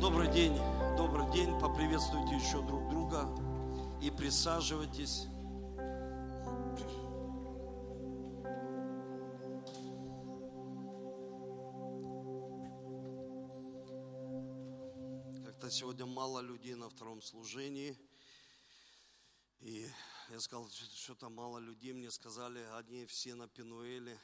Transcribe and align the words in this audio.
Добрый 0.00 0.30
день, 0.30 0.54
добрый 0.98 1.24
день. 1.32 1.58
Поприветствуйте 1.58 2.34
еще 2.34 2.60
друг 2.66 2.86
друга 2.90 3.26
и 4.02 4.10
присаживайтесь. 4.10 5.26
Как-то 15.46 15.70
сегодня 15.70 16.04
мало 16.04 16.40
людей 16.40 16.74
на 16.74 16.90
втором 16.90 17.22
служении. 17.22 17.98
И 19.60 19.88
я 20.28 20.40
сказал, 20.40 20.68
что-то 20.68 21.30
мало 21.30 21.56
людей. 21.56 21.94
Мне 21.94 22.10
сказали, 22.10 22.62
они 22.76 23.06
все 23.06 23.34
на 23.34 23.48
Пенуэле. 23.48 24.18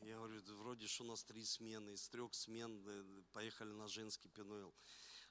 Я 0.00 0.16
говорю, 0.16 0.40
вроде 0.58 0.86
что 0.86 1.04
у 1.04 1.06
нас 1.06 1.24
три 1.24 1.44
смены, 1.44 1.90
из 1.90 2.08
трех 2.08 2.34
смен 2.34 2.82
э, 2.86 3.22
поехали 3.32 3.70
на 3.70 3.88
женский 3.88 4.28
Пенуэл. 4.28 4.74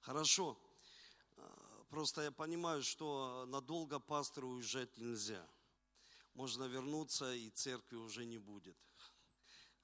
Хорошо, 0.01 0.57
а, 1.37 1.83
просто 1.89 2.21
я 2.23 2.31
понимаю, 2.31 2.83
что 2.83 3.45
надолго 3.47 3.99
пастору 3.99 4.49
уезжать 4.49 4.97
нельзя. 4.97 5.47
Можно 6.33 6.65
вернуться, 6.65 7.33
и 7.33 7.49
церкви 7.49 7.95
уже 7.95 8.25
не 8.25 8.37
будет. 8.37 8.75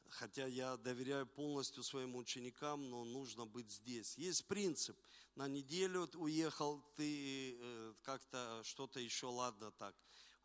Хотя 0.09 0.45
я 0.45 0.75
доверяю 0.77 1.25
полностью 1.25 1.83
своим 1.83 2.15
ученикам, 2.15 2.89
но 2.89 3.05
нужно 3.05 3.45
быть 3.45 3.71
здесь. 3.71 4.17
Есть 4.17 4.45
принцип. 4.47 4.97
На 5.35 5.47
неделю 5.47 6.09
уехал, 6.15 6.81
ты 6.97 7.55
э, 7.57 7.93
как-то 8.01 8.61
что-то 8.65 8.99
еще, 8.99 9.27
ладно 9.27 9.71
так. 9.71 9.95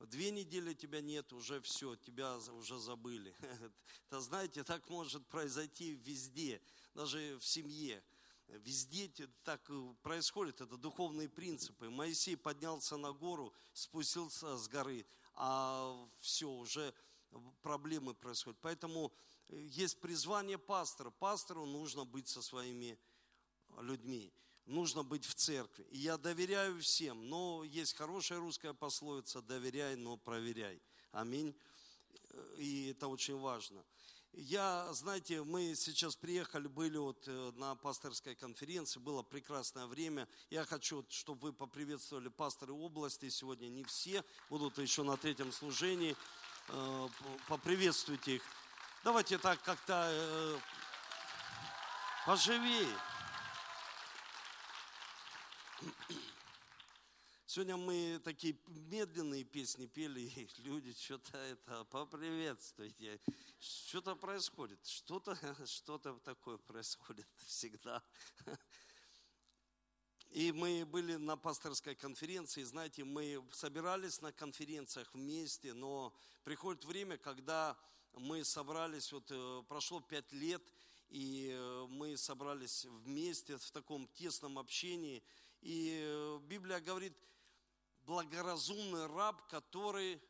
Две 0.01 0.31
недели 0.31 0.75
тебя 0.75 1.01
нет, 1.01 1.33
уже 1.33 1.61
все, 1.63 1.97
тебя 1.97 2.37
уже 2.37 2.79
забыли. 2.79 3.35
Это, 4.09 4.21
знаете, 4.21 4.63
так 4.63 4.89
может 4.91 5.27
произойти 5.27 5.95
везде, 5.95 6.61
даже 6.95 7.39
в 7.39 7.45
семье. 7.45 8.03
Везде 8.49 9.11
так 9.43 9.69
происходит, 10.03 10.61
это 10.61 10.77
духовные 10.77 11.29
принципы. 11.29 11.91
Моисей 11.91 12.37
поднялся 12.37 12.97
на 12.97 13.13
гору, 13.13 13.53
спустился 13.73 14.57
с 14.57 14.69
горы, 14.69 15.05
а 15.35 16.09
все, 16.21 16.49
уже 16.49 16.95
проблемы 17.63 18.15
происходят. 18.15 18.57
Поэтому 18.61 19.13
э, 19.49 19.61
есть 19.63 20.01
призвание 20.01 20.59
пастора. 20.59 21.11
Пастору 21.11 21.67
нужно 21.67 22.05
быть 22.05 22.29
со 22.29 22.41
своими 22.41 22.97
людьми 23.81 24.33
нужно 24.67 25.03
быть 25.03 25.25
в 25.25 25.35
церкви. 25.35 25.87
И 25.91 25.99
я 25.99 26.19
доверяю 26.19 26.81
всем, 26.81 27.29
но 27.29 27.65
есть 27.65 27.97
хорошая 27.97 28.39
русская 28.39 28.75
пословица 28.75 29.41
«доверяй, 29.43 29.97
но 29.97 30.17
проверяй». 30.17 30.81
Аминь. 31.13 31.55
И 32.59 32.91
это 32.91 33.09
очень 33.09 33.39
важно. 33.39 33.83
Я, 34.33 34.93
знаете, 34.93 35.43
мы 35.43 35.75
сейчас 35.75 36.15
приехали, 36.15 36.67
были 36.67 36.99
вот 36.99 37.27
э, 37.27 37.53
на 37.57 37.75
пасторской 37.75 38.35
конференции, 38.35 39.01
было 39.01 39.23
прекрасное 39.23 39.87
время. 39.87 40.29
Я 40.51 40.67
хочу, 40.67 41.07
чтобы 41.09 41.49
вы 41.49 41.53
поприветствовали 41.55 42.29
пасторы 42.29 42.75
области. 42.75 43.31
Сегодня 43.31 43.69
не 43.69 43.83
все 43.85 44.23
будут 44.51 44.77
еще 44.77 45.05
на 45.05 45.17
третьем 45.17 45.53
служении. 45.53 46.15
Э, 46.69 47.09
поприветствуйте 47.49 48.37
их. 48.37 48.43
Давайте 49.05 49.39
так 49.39 49.63
как-то 49.63 50.11
э, 50.11 50.59
поживее. 52.27 52.95
Сегодня 57.47 57.77
мы 57.77 58.21
такие 58.25 58.57
медленные 58.67 59.45
песни 59.45 59.87
пели, 59.87 60.21
и 60.37 60.49
люди 60.59 60.93
что-то 60.95 61.37
это 61.37 61.85
поприветствуйте. 61.85 63.21
Что-то 63.59 64.15
происходит, 64.17 64.85
что-то 64.87 65.37
что 65.67 65.99
такое 65.99 66.59
происходит 66.59 67.27
всегда. 67.47 68.03
И 70.31 70.53
мы 70.53 70.85
были 70.87 71.17
на 71.17 71.37
пасторской 71.37 71.95
конференции, 71.95 72.63
знаете, 72.63 73.05
мы 73.05 73.43
собирались 73.53 74.21
на 74.21 74.33
конференциях 74.33 75.15
вместе, 75.15 75.73
но 75.73 76.13
приходит 76.45 76.85
время, 76.85 77.17
когда 77.17 77.77
мы 78.15 78.45
собрались, 78.45 79.13
вот 79.13 79.31
э, 79.31 79.63
прошло 79.69 80.01
пять 80.01 80.31
лет, 80.33 80.63
и 81.09 81.51
э, 81.53 81.87
мы 81.89 82.17
собрались 82.17 82.85
вместе 82.85 83.57
в 83.57 83.71
таком 83.71 84.09
тесном 84.09 84.59
общении. 84.59 85.23
И 85.67 85.99
э, 86.01 86.39
Библия 86.45 86.79
говорит, 86.79 87.13
благоразумный 88.03 89.07
раб, 89.07 89.49
который 89.49 90.23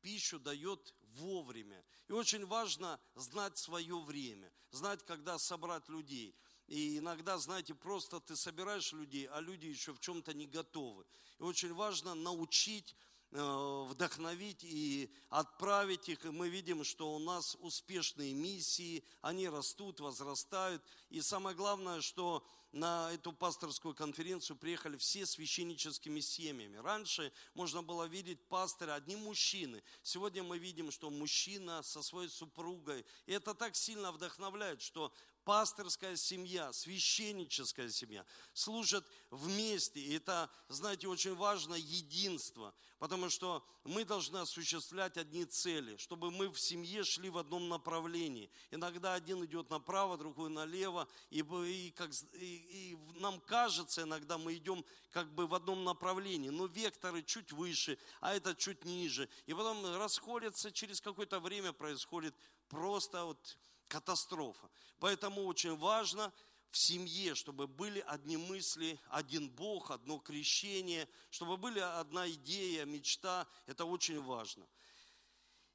пищу 0.00 0.38
дает 0.38 0.94
вовремя. 1.18 1.84
И 2.08 2.12
очень 2.12 2.46
важно 2.46 2.98
знать 3.14 3.58
свое 3.58 4.00
время, 4.00 4.50
знать, 4.70 5.04
когда 5.04 5.38
собрать 5.38 5.86
людей. 5.90 6.34
И 6.66 6.96
иногда, 6.96 7.36
знаете, 7.36 7.74
просто 7.74 8.20
ты 8.20 8.36
собираешь 8.36 8.94
людей, 8.94 9.26
а 9.26 9.40
люди 9.40 9.66
еще 9.66 9.92
в 9.92 10.00
чем-то 10.00 10.32
не 10.32 10.46
готовы. 10.46 11.04
И 11.38 11.42
очень 11.42 11.74
важно 11.74 12.14
научить 12.14 12.96
вдохновить 13.30 14.64
и 14.64 15.12
отправить 15.28 16.08
их. 16.08 16.24
И 16.24 16.30
мы 16.30 16.48
видим, 16.48 16.84
что 16.84 17.14
у 17.14 17.18
нас 17.18 17.56
успешные 17.60 18.34
миссии, 18.34 19.04
они 19.20 19.48
растут, 19.48 20.00
возрастают. 20.00 20.82
И 21.10 21.20
самое 21.20 21.54
главное, 21.56 22.00
что 22.00 22.44
на 22.72 23.12
эту 23.12 23.32
пасторскую 23.32 23.94
конференцию 23.94 24.56
приехали 24.56 24.96
все 24.96 25.26
священническими 25.26 26.20
семьями. 26.20 26.76
Раньше 26.76 27.32
можно 27.54 27.82
было 27.82 28.04
видеть 28.04 28.40
пастора, 28.48 28.94
одни 28.94 29.16
мужчины. 29.16 29.82
Сегодня 30.02 30.42
мы 30.42 30.58
видим, 30.58 30.90
что 30.92 31.10
мужчина 31.10 31.82
со 31.82 32.02
своей 32.02 32.28
супругой. 32.28 33.04
И 33.26 33.32
это 33.32 33.54
так 33.54 33.74
сильно 33.74 34.12
вдохновляет, 34.12 34.82
что 34.82 35.12
пасторская 35.44 36.16
семья, 36.16 36.72
священническая 36.72 37.88
семья 37.90 38.24
служат 38.52 39.06
вместе. 39.30 40.00
И 40.00 40.14
это, 40.14 40.50
знаете, 40.68 41.08
очень 41.08 41.34
важно 41.34 41.74
единство, 41.74 42.74
потому 42.98 43.30
что 43.30 43.64
мы 43.84 44.04
должны 44.04 44.38
осуществлять 44.38 45.16
одни 45.16 45.44
цели, 45.44 45.96
чтобы 45.96 46.30
мы 46.30 46.48
в 46.48 46.60
семье 46.60 47.04
шли 47.04 47.30
в 47.30 47.38
одном 47.38 47.68
направлении. 47.68 48.50
Иногда 48.70 49.14
один 49.14 49.44
идет 49.44 49.70
направо, 49.70 50.18
другой 50.18 50.50
налево, 50.50 51.08
и, 51.30 51.40
и, 51.40 51.90
как, 51.92 52.10
и, 52.34 52.92
и 52.92 52.98
нам 53.20 53.40
кажется, 53.40 54.02
иногда 54.02 54.38
мы 54.38 54.54
идем 54.54 54.84
как 55.10 55.32
бы 55.34 55.46
в 55.46 55.54
одном 55.54 55.84
направлении, 55.84 56.50
но 56.50 56.66
векторы 56.66 57.22
чуть 57.22 57.52
выше, 57.52 57.98
а 58.20 58.34
это 58.34 58.54
чуть 58.54 58.84
ниже. 58.84 59.28
И 59.46 59.54
потом 59.54 59.84
расходятся, 59.96 60.70
через 60.70 61.00
какое-то 61.00 61.40
время 61.40 61.72
происходит 61.72 62.34
просто 62.68 63.24
вот 63.24 63.58
катастрофа. 63.90 64.70
Поэтому 65.00 65.44
очень 65.44 65.76
важно 65.76 66.32
в 66.70 66.78
семье, 66.78 67.34
чтобы 67.34 67.66
были 67.66 68.00
одни 68.06 68.36
мысли, 68.36 68.98
один 69.08 69.50
Бог, 69.50 69.90
одно 69.90 70.18
крещение, 70.18 71.08
чтобы 71.30 71.56
были 71.56 71.80
одна 71.80 72.30
идея, 72.30 72.84
мечта. 72.84 73.46
Это 73.66 73.84
очень 73.84 74.22
важно. 74.22 74.66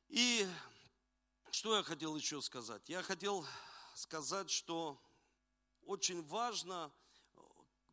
И 0.08 0.48
что 1.52 1.76
я 1.76 1.84
хотел 1.84 2.16
еще 2.16 2.42
сказать? 2.42 2.88
Я 2.88 3.04
хотел 3.04 3.46
сказать, 3.96 4.50
что 4.50 5.02
очень 5.84 6.26
важно, 6.28 6.92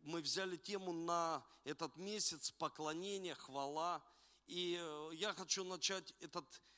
мы 0.03 0.21
взяли 0.21 0.57
тему 0.57 0.93
на 0.93 1.45
этот 1.65 1.97
месяц 1.97 2.53
поклонения, 2.53 3.35
хвала. 3.35 4.03
И 4.47 4.81
я 5.13 5.35
хочу 5.35 5.65
начать 5.65 6.15
этот 6.21 6.47
Э, 6.55 6.72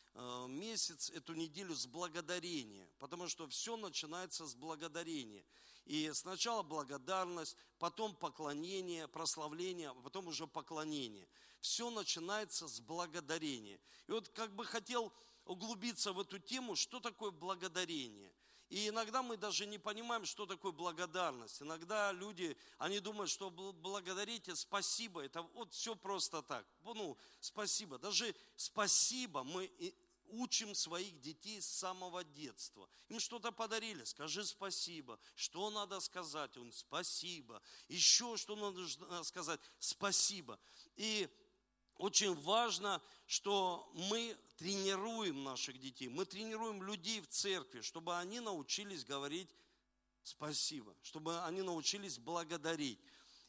месяц, 0.48 1.10
эту 1.10 1.34
неделю 1.34 1.74
с 1.74 1.86
благодарения, 1.86 2.88
потому 2.98 3.28
что 3.28 3.48
все 3.48 3.76
начинается 3.76 4.46
с 4.46 4.54
благодарения. 4.54 5.44
И 5.86 6.10
сначала 6.14 6.62
благодарность, 6.62 7.56
потом 7.78 8.14
поклонение, 8.14 9.06
прославление, 9.08 9.90
а 9.90 9.94
потом 9.94 10.28
уже 10.28 10.46
поклонение. 10.46 11.28
Все 11.60 11.90
начинается 11.90 12.68
с 12.68 12.80
благодарения. 12.80 13.78
И 14.06 14.12
вот 14.12 14.28
как 14.30 14.54
бы 14.54 14.64
хотел 14.64 15.12
углубиться 15.44 16.12
в 16.12 16.20
эту 16.20 16.38
тему, 16.38 16.74
что 16.74 17.00
такое 17.00 17.30
благодарение. 17.30 18.32
И 18.70 18.88
иногда 18.88 19.22
мы 19.22 19.36
даже 19.36 19.66
не 19.66 19.78
понимаем, 19.78 20.24
что 20.24 20.46
такое 20.46 20.72
благодарность. 20.72 21.60
Иногда 21.60 22.12
люди, 22.12 22.56
они 22.78 22.98
думают, 22.98 23.30
что 23.30 23.50
благодарите, 23.50 24.56
спасибо, 24.56 25.22
это 25.22 25.42
вот 25.42 25.72
все 25.72 25.94
просто 25.94 26.42
так. 26.42 26.66
Ну, 26.82 27.16
спасибо. 27.40 27.98
Даже 27.98 28.34
спасибо 28.56 29.44
мы 29.44 29.70
учим 30.28 30.74
своих 30.74 31.20
детей 31.20 31.60
с 31.60 31.66
самого 31.66 32.24
детства. 32.24 32.88
Им 33.08 33.20
что-то 33.20 33.52
подарили, 33.52 34.04
скажи 34.04 34.44
спасибо. 34.44 35.18
Что 35.34 35.70
надо 35.70 36.00
сказать? 36.00 36.56
Он 36.56 36.72
спасибо. 36.72 37.62
Еще 37.88 38.36
что 38.36 38.56
надо 38.56 39.24
сказать? 39.24 39.60
Спасибо. 39.78 40.58
И 40.96 41.28
очень 41.96 42.34
важно, 42.34 43.00
что 43.26 43.90
мы 43.94 44.36
тренируем 44.56 45.44
наших 45.44 45.78
детей, 45.78 46.08
мы 46.08 46.24
тренируем 46.24 46.82
людей 46.82 47.20
в 47.20 47.28
церкви, 47.28 47.80
чтобы 47.80 48.18
они 48.18 48.40
научились 48.40 49.04
говорить 49.04 49.48
спасибо, 50.22 50.96
чтобы 51.02 51.42
они 51.44 51.62
научились 51.62 52.18
благодарить. 52.18 52.98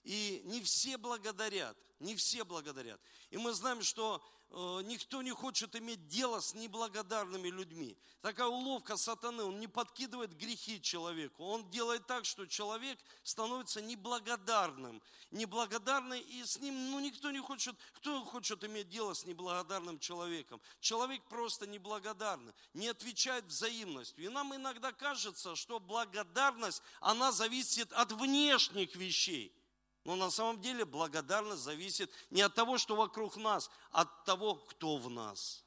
И 0.04 0.42
не 0.46 0.62
все 0.62 0.98
благодарят, 0.98 1.76
не 2.00 2.16
все 2.16 2.44
благодарят. 2.44 3.02
И 3.32 3.38
мы 3.38 3.54
знаем, 3.54 3.82
что 3.82 4.24
Э, 4.24 4.35
никто 4.52 5.22
не 5.22 5.32
хочет 5.32 5.76
иметь 5.76 6.08
дело 6.08 6.40
с 6.40 6.54
неблагодарными 6.54 7.50
людьми. 7.50 7.98
Такая 8.22 8.48
уловка 8.48 8.96
сатаны, 8.96 9.44
он 9.44 9.60
не 9.60 9.68
подкидывает 9.68 10.36
грехи 10.36 10.82
человеку, 10.82 11.44
он 11.44 11.70
делает 11.70 12.08
так, 12.08 12.26
что 12.26 12.46
человек 12.46 12.98
становится 13.24 13.82
неблагодарным. 13.82 15.02
Неблагодарный, 15.32 16.22
и 16.22 16.44
с 16.44 16.60
ним, 16.60 16.92
ну, 16.92 17.00
никто 17.00 17.32
не 17.32 17.40
хочет, 17.40 17.76
кто 17.94 18.24
хочет 18.24 18.64
иметь 18.64 18.90
дело 18.90 19.14
с 19.14 19.26
неблагодарным 19.26 20.00
человеком? 20.00 20.62
Человек 20.80 21.22
просто 21.26 21.68
неблагодарный, 21.68 22.54
не 22.74 22.88
отвечает 22.88 23.46
взаимностью. 23.46 24.26
И 24.26 24.30
нам 24.30 24.56
иногда 24.56 24.92
кажется, 24.92 25.56
что 25.56 25.80
благодарность, 25.80 26.82
она 27.02 27.32
зависит 27.32 27.92
от 27.94 28.12
внешних 28.12 28.96
вещей– 28.96 29.54
но 30.06 30.16
на 30.16 30.30
самом 30.30 30.62
деле 30.62 30.86
благодарность 30.86 31.64
зависит 31.64 32.12
не 32.30 32.42
от 32.42 32.54
того, 32.54 32.78
что 32.78 32.96
вокруг 32.96 33.36
нас, 33.36 33.70
а 33.92 34.04
от 34.04 34.24
того, 34.24 34.56
кто 34.56 34.98
в 34.98 35.10
нас. 35.10 35.65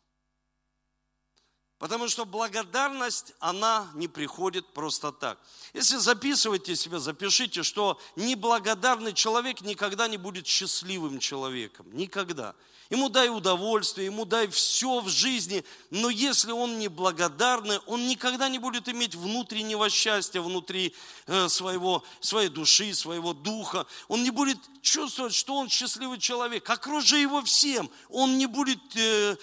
Потому 1.79 2.09
что 2.09 2.25
благодарность, 2.25 3.35
она 3.39 3.89
не 3.95 4.09
приходит 4.09 4.67
просто 4.67 5.13
так. 5.13 5.39
Если 5.75 5.97
записываете 5.97 6.75
себе, 6.75 6.99
запишите, 6.99 7.63
что 7.63 8.01
неблагодарный 8.17 9.13
человек 9.13 9.61
никогда 9.61 10.09
не 10.09 10.17
будет 10.17 10.47
счастливым 10.47 11.21
человеком. 11.21 11.87
Никогда. 11.93 12.57
Ему 12.91 13.11
дай 13.11 13.29
удовольствие, 13.29 14.07
ему 14.07 14.25
дай 14.25 14.49
все 14.49 15.01
в 15.01 15.11
жизни, 15.11 15.63
но 15.91 16.09
если 16.09 16.53
он 16.53 16.79
не 16.79 16.89
благодарный, 16.89 17.81
он 17.87 18.09
никогда 18.09 18.49
не 18.49 18.59
будет 18.59 18.89
иметь 18.89 19.15
внутреннего 19.15 19.91
счастья 19.91 20.41
внутри 20.41 20.95
э, 21.27 21.49
своего, 21.51 22.03
своей 22.21 22.49
души, 22.49 22.95
своего 22.95 23.35
духа. 23.35 23.87
Он 24.09 24.23
не 24.23 24.31
будет 24.31 24.59
чувствовать, 24.81 25.35
что 25.35 25.57
он 25.57 25.69
счастливый 25.69 26.19
человек. 26.19 26.69
Окружи 26.71 27.19
его 27.19 27.43
всем. 27.43 27.91
Он 28.09 28.39
не 28.39 28.47
будет 28.47 28.81
э, 28.97 29.37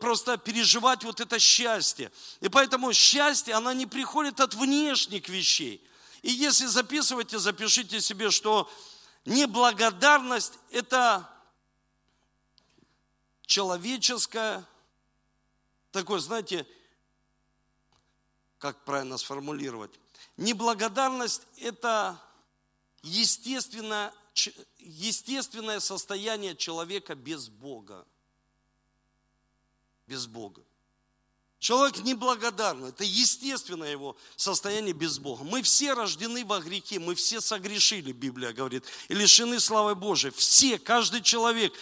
просто 0.00 0.36
переживать 0.38 1.02
вот 1.02 1.20
это 1.20 1.40
счастье. 1.40 1.49
И 2.40 2.48
поэтому 2.48 2.92
счастье, 2.92 3.54
оно 3.54 3.72
не 3.72 3.86
приходит 3.86 4.40
от 4.40 4.54
внешних 4.54 5.28
вещей. 5.28 5.84
И 6.22 6.30
если 6.30 6.66
записываете, 6.66 7.38
запишите 7.38 8.00
себе, 8.00 8.30
что 8.30 8.70
неблагодарность– 9.24 10.54
это 10.70 11.28
человеческое, 13.46 14.64
такое, 15.92 16.20
знаете, 16.20 16.66
как 18.58 18.84
правильно 18.84 19.16
сформулировать, 19.16 19.92
неблагодарность– 20.36 21.42
это 21.56 22.20
естественное, 23.02 24.12
естественное 24.78 25.80
состояние 25.80 26.54
человека 26.54 27.14
без 27.14 27.48
Бога. 27.48 28.06
Без 30.06 30.26
Бога. 30.26 30.62
Человек 31.60 31.98
неблагодарный, 31.98 32.88
это 32.88 33.04
естественное 33.04 33.90
его 33.90 34.16
состояние 34.34 34.94
без 34.94 35.18
Бога. 35.18 35.44
Мы 35.44 35.60
все 35.62 35.92
рождены 35.92 36.42
во 36.44 36.58
грехе, 36.58 36.98
мы 36.98 37.14
все 37.14 37.40
согрешили, 37.40 38.12
Библия 38.12 38.52
говорит, 38.54 38.84
и 39.08 39.14
лишены 39.14 39.60
славы 39.60 39.94
Божией. 39.94 40.32
Все, 40.34 40.78
каждый 40.78 41.20
человек, 41.20 41.74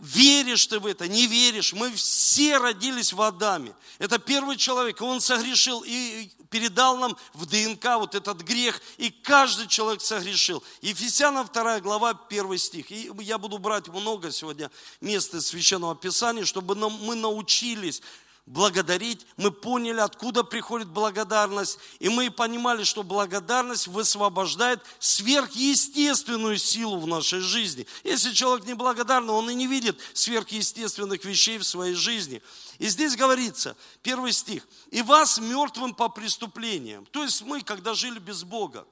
Веришь 0.00 0.66
ты 0.68 0.80
в 0.80 0.86
это, 0.86 1.06
не 1.06 1.26
веришь. 1.26 1.74
Мы 1.74 1.92
все 1.92 2.56
родились 2.56 3.12
в 3.12 3.20
Адаме. 3.20 3.74
Это 3.98 4.18
первый 4.18 4.56
человек, 4.56 5.02
он 5.02 5.20
согрешил 5.20 5.84
и 5.86 6.30
передал 6.48 6.96
нам 6.96 7.14
в 7.34 7.44
ДНК 7.44 7.98
вот 7.98 8.14
этот 8.14 8.40
грех, 8.40 8.80
и 8.96 9.10
каждый 9.10 9.68
человек 9.68 10.00
согрешил. 10.00 10.64
Ефесянам 10.80 11.46
2 11.52 11.80
глава, 11.80 12.18
1 12.28 12.58
стих. 12.58 12.90
И 12.90 13.10
я 13.20 13.36
буду 13.36 13.58
брать 13.58 13.88
много 13.88 14.30
сегодня 14.30 14.70
мест 15.02 15.34
из 15.34 15.48
Священного 15.48 15.94
Писания, 15.94 16.46
чтобы 16.46 16.74
мы 16.74 17.14
научились 17.14 18.00
благодарить, 18.46 19.26
мы 19.36 19.52
поняли, 19.52 20.00
откуда 20.00 20.42
приходит 20.42 20.88
благодарность, 20.88 21.78
и 22.00 22.08
мы 22.08 22.30
понимали, 22.30 22.82
что 22.82 23.02
благодарность 23.02 23.86
высвобождает 23.86 24.80
сверхъестественную 24.98 26.58
силу 26.58 26.98
в 26.98 27.06
нашей 27.06 27.40
жизни. 27.40 27.86
Если 28.02 28.32
человек 28.32 28.66
не 28.66 28.74
благодарный, 28.74 29.32
он 29.32 29.48
и 29.48 29.54
не 29.54 29.66
видит 29.66 29.98
сверхъестественных 30.12 31.24
вещей 31.24 31.58
в 31.58 31.64
своей 31.64 31.94
жизни. 31.94 32.42
И 32.78 32.88
здесь 32.88 33.16
говорится, 33.16 33.76
первый 34.02 34.32
стих, 34.32 34.66
«И 34.90 35.02
вас 35.02 35.38
мертвым 35.38 35.94
по 35.94 36.08
преступлениям». 36.08 37.06
То 37.06 37.22
есть 37.22 37.42
мы, 37.42 37.62
когда 37.62 37.94
жили 37.94 38.18
без 38.18 38.42
Бога, 38.42 38.86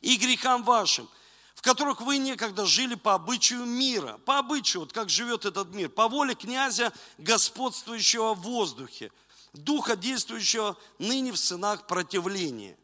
и 0.00 0.16
грехам 0.16 0.62
вашим, 0.64 1.08
в 1.58 1.62
которых 1.62 2.00
вы 2.00 2.18
некогда 2.18 2.64
жили 2.66 2.94
по 2.94 3.14
обычаю 3.14 3.64
мира, 3.64 4.20
по 4.24 4.38
обычаю, 4.38 4.82
вот 4.82 4.92
как 4.92 5.10
живет 5.10 5.44
этот 5.44 5.74
мир, 5.74 5.88
по 5.88 6.06
воле 6.06 6.36
князя, 6.36 6.92
господствующего 7.18 8.34
в 8.34 8.42
воздухе, 8.42 9.10
духа, 9.54 9.96
действующего 9.96 10.76
ныне 11.00 11.32
в 11.32 11.36
сынах 11.36 11.88
противления, 11.88 12.78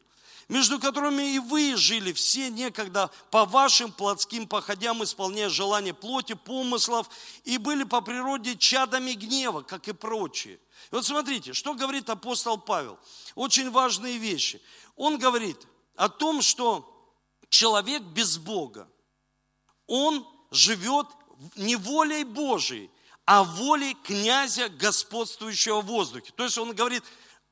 между 0.48 0.80
которыми 0.80 1.36
и 1.36 1.38
вы 1.38 1.76
жили 1.76 2.12
все 2.12 2.50
некогда 2.50 3.12
по 3.30 3.44
вашим 3.44 3.92
плотским 3.92 4.48
походям, 4.48 5.04
исполняя 5.04 5.50
желания 5.50 5.94
плоти, 5.94 6.32
помыслов, 6.32 7.08
и 7.44 7.58
были 7.58 7.84
по 7.84 8.00
природе 8.00 8.56
чадами 8.56 9.12
гнева, 9.12 9.62
как 9.62 9.86
и 9.86 9.92
прочие. 9.92 10.54
И 10.56 10.58
вот 10.96 11.06
смотрите, 11.06 11.52
что 11.52 11.74
говорит 11.74 12.10
апостол 12.10 12.58
Павел. 12.58 12.98
Очень 13.36 13.70
важные 13.70 14.18
вещи. 14.18 14.60
Он 14.96 15.16
говорит 15.16 15.64
о 15.94 16.08
том, 16.08 16.42
что 16.42 16.90
человек 17.54 18.02
без 18.02 18.36
Бога, 18.36 18.88
он 19.86 20.26
живет 20.50 21.06
не 21.54 21.76
волей 21.76 22.24
Божией, 22.24 22.90
а 23.26 23.44
волей 23.44 23.96
князя, 24.02 24.68
господствующего 24.68 25.80
в 25.80 25.86
воздухе. 25.86 26.32
То 26.36 26.44
есть 26.44 26.58
он 26.58 26.74
говорит, 26.74 27.04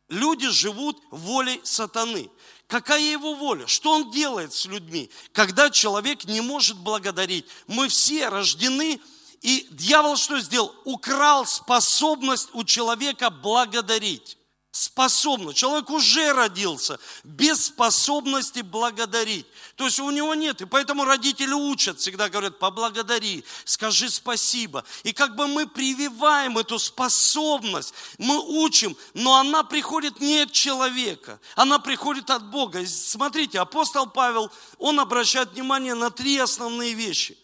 люди 0.09 0.49
живут 0.49 1.01
волей 1.11 1.61
сатаны. 1.63 2.31
Какая 2.67 3.01
его 3.01 3.35
воля? 3.35 3.67
Что 3.69 3.93
он 3.93 4.11
делает 4.11 4.53
с 4.53 4.67
людьми? 4.67 5.09
Когда 5.33 5.71
человек 5.71 6.25
не 6.25 6.41
может 6.41 6.79
благодарить. 6.79 7.47
Мы 7.69 7.89
все 7.89 8.29
рождены, 8.29 9.01
и 9.41 9.69
дьявол 9.71 10.17
что 10.17 10.41
сделал? 10.41 10.75
Украл 10.85 11.47
способность 11.47 12.49
у 12.55 12.65
человека 12.65 13.31
благодарить 13.31 14.37
способность. 14.73 15.59
Человек 15.59 15.91
уже 15.91 16.33
родился 16.33 16.99
без 17.23 17.67
способности 17.67 18.61
благодарить. 18.61 19.47
То 19.77 19.85
есть 19.85 20.01
у 20.01 20.11
него 20.11 20.35
нет. 20.35 20.63
И 20.63 20.65
поэтому 20.65 21.05
родители 21.05 21.53
учат, 21.53 22.01
всегда 22.01 22.29
говорят, 22.29 22.59
поблагодари, 22.59 23.45
скажи 23.65 24.09
спасибо. 24.09 24.85
И 25.05 25.13
как 25.13 25.37
бы 25.37 25.47
мы 25.47 25.69
прививаем 25.69 26.59
эту 26.59 26.79
способность, 26.79 27.95
мы 28.19 28.39
учим, 28.65 28.97
но 29.13 29.37
она 29.37 29.63
приходит 29.63 30.21
не 30.21 30.41
от 30.41 30.53
человека, 30.53 31.39
она 31.55 31.79
приходит 31.79 32.31
от 32.31 32.51
Бога. 32.51 32.85
Смотрите, 32.87 33.61
апостол 33.61 34.07
Павел, 34.07 34.51
он 34.79 34.99
обращает 34.99 35.53
внимание 35.53 35.95
на 35.95 36.11
три 36.11 36.39
основные 36.39 36.95
вещи. 36.95 37.39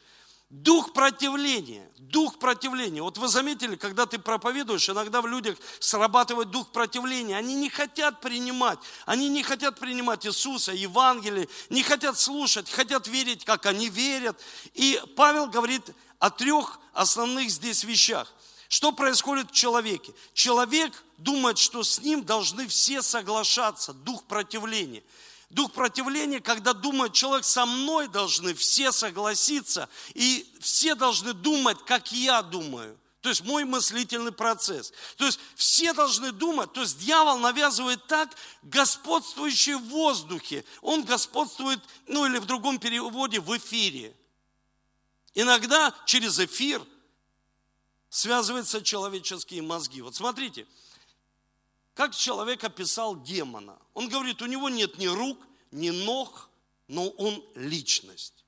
Дух 0.49 0.95
противления. 0.95 1.88
Дух 2.11 2.39
противления. 2.39 3.03
Вот 3.03 3.19
вы 3.19 3.29
заметили, 3.29 3.77
когда 3.77 4.07
ты 4.07 4.19
проповедуешь, 4.19 4.89
иногда 4.89 5.21
в 5.21 5.27
людях 5.27 5.59
срабатывает 5.79 6.51
дух 6.51 6.69
противления. 6.69 7.37
Они 7.37 7.55
не 7.55 7.69
хотят 7.69 8.23
принимать. 8.23 8.79
Они 9.05 9.29
не 9.29 9.43
хотят 9.43 9.79
принимать 9.79 10.27
Иисуса, 10.27 10.73
Евангелие, 10.73 11.49
не 11.69 11.83
хотят 11.83 12.19
слушать, 12.19 12.71
хотят 12.71 13.09
верить, 13.09 13.45
как 13.45 13.67
они 13.67 13.91
верят. 13.91 14.41
И 14.73 15.03
Павел 15.17 15.49
говорит 15.49 15.83
о 16.19 16.31
трех 16.31 16.81
основных 16.95 17.51
здесь 17.51 17.85
вещах. 17.85 18.33
Что 18.69 18.93
происходит 18.93 19.51
в 19.51 19.55
человеке? 19.55 20.15
Человек 20.33 21.05
думает, 21.19 21.59
что 21.59 21.83
с 21.83 22.01
ним 22.01 22.25
должны 22.25 22.67
все 22.69 23.03
соглашаться, 23.03 23.93
дух 23.93 24.25
противления– 24.25 25.03
Дух 25.51 25.73
противления, 25.73 26.41
когда 26.41 26.75
думает 26.75 27.15
человек, 27.15 27.45
со 27.45 27.65
мной 27.65 28.09
должны 28.09 28.55
все 28.55 28.93
согласиться, 28.93 29.89
и 30.15 30.47
все 30.61 30.95
должны 30.95 31.33
думать, 31.33 31.79
как 31.87 32.13
я 32.13 32.43
думаю. 32.43 32.99
То 33.23 33.31
есть 33.31 33.43
мой 33.43 33.65
мыслительный 33.65 34.31
процесс. 34.31 34.93
То 35.17 35.27
есть 35.27 35.41
все 35.57 35.93
должны 35.93 36.33
думать, 36.33 36.73
то 36.73 36.83
есть 36.83 36.99
дьявол 36.99 37.39
навязывает 37.39 38.07
так, 38.07 38.31
господствующий 38.63 39.75
в 39.75 39.89
воздухе. 39.89 40.65
Он 40.83 41.03
господствует, 41.05 41.81
ну 42.07 42.27
или 42.27 42.39
в 42.39 42.47
другом 42.47 42.79
переводе, 42.79 43.41
в 43.41 43.57
эфире. 43.57 44.15
Иногда 45.35 45.95
через 46.05 46.39
эфир 46.39 46.83
связываются 48.11 48.83
человеческие 48.83 49.63
мозги. 49.63 50.03
Вот 50.03 50.15
смотрите, 50.15 50.67
как 51.99 52.15
человек 52.15 52.63
описал 52.63 53.21
демона. 53.21 53.77
Он 53.93 54.09
говорит, 54.09 54.41
у 54.41 54.47
него 54.47 54.69
нет 54.69 54.99
ни 54.99 55.09
рук, 55.09 55.37
ни 55.73 55.91
ног, 55.91 56.49
но 56.87 57.09
он 57.09 57.45
личность. 57.57 58.45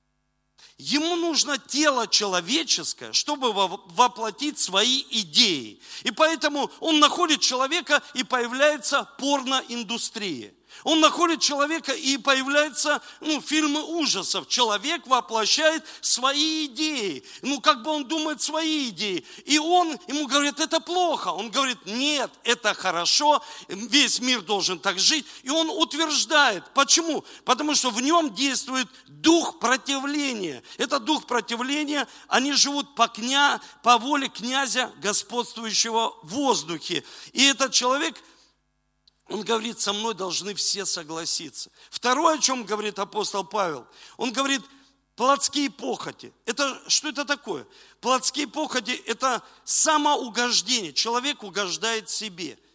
Ему 0.78 1.16
нужно 1.16 1.58
тело 1.58 2.06
человеческое, 2.06 3.12
чтобы 3.12 3.52
воплотить 3.52 4.60
свои 4.60 5.04
идеи. 5.10 5.80
И 6.04 6.12
поэтому 6.12 6.70
он 6.78 7.00
находит 7.00 7.40
человека, 7.40 8.00
и 8.14 8.22
появляется 8.22 9.02
порноиндустрия. 9.18 10.54
Он 10.84 11.00
находит 11.00 11.40
человека 11.40 11.92
и 11.92 12.16
появляется, 12.16 13.02
ну, 13.20 13.40
фильмы 13.40 13.82
ужасов. 13.82 14.48
Человек 14.48 15.06
воплощает 15.06 15.84
свои 16.00 16.66
идеи. 16.66 17.22
Ну, 17.42 17.60
как 17.60 17.82
бы 17.82 17.90
он 17.90 18.06
думает 18.06 18.40
свои 18.40 18.88
идеи. 18.88 19.24
И 19.44 19.58
он, 19.58 19.98
ему 20.06 20.26
говорит, 20.26 20.58
это 20.58 20.80
плохо. 20.80 21.28
Он 21.28 21.50
говорит, 21.50 21.78
нет, 21.84 22.30
это 22.44 22.74
хорошо, 22.74 23.42
весь 23.68 24.20
мир 24.20 24.40
должен 24.42 24.78
так 24.78 24.98
жить. 24.98 25.26
И 25.42 25.50
он 25.50 25.68
утверждает. 25.70 26.64
Почему? 26.74 27.24
Потому 27.44 27.74
что 27.74 27.90
в 27.90 28.00
нем 28.00 28.34
действует 28.34 28.88
дух 29.06 29.58
противления. 29.58 30.62
Это 30.78 30.98
дух 30.98 31.26
противления, 31.26 32.08
они 32.28 32.52
живут 32.52 32.94
по, 32.94 33.08
кня, 33.08 33.60
по 33.82 33.98
воле 33.98 34.28
князя, 34.28 34.90
господствующего 35.02 36.16
в 36.22 36.28
воздухе. 36.28 37.04
И 37.32 37.44
этот 37.44 37.72
человек– 37.72 38.16
он 39.30 39.42
говорит, 39.42 39.80
со 39.80 39.92
мной 39.92 40.14
должны 40.14 40.54
все 40.54 40.84
согласиться. 40.84 41.70
Второе, 41.90 42.36
о 42.36 42.38
чем 42.38 42.64
говорит 42.64 42.98
апостол 42.98 43.44
Павел, 43.44 43.86
он 44.16 44.32
говорит, 44.32 44.62
плотские 45.16 45.70
похоти. 45.70 46.32
Это, 46.46 46.80
что 46.88 47.08
это 47.08 47.24
такое? 47.24 47.66
Плотские 48.00 48.46
похоти– 48.46 48.90
это 49.06 49.42
самоугождение. 49.64 50.92
Человек 50.92 51.42
угождает 51.42 52.10
себе– 52.10 52.58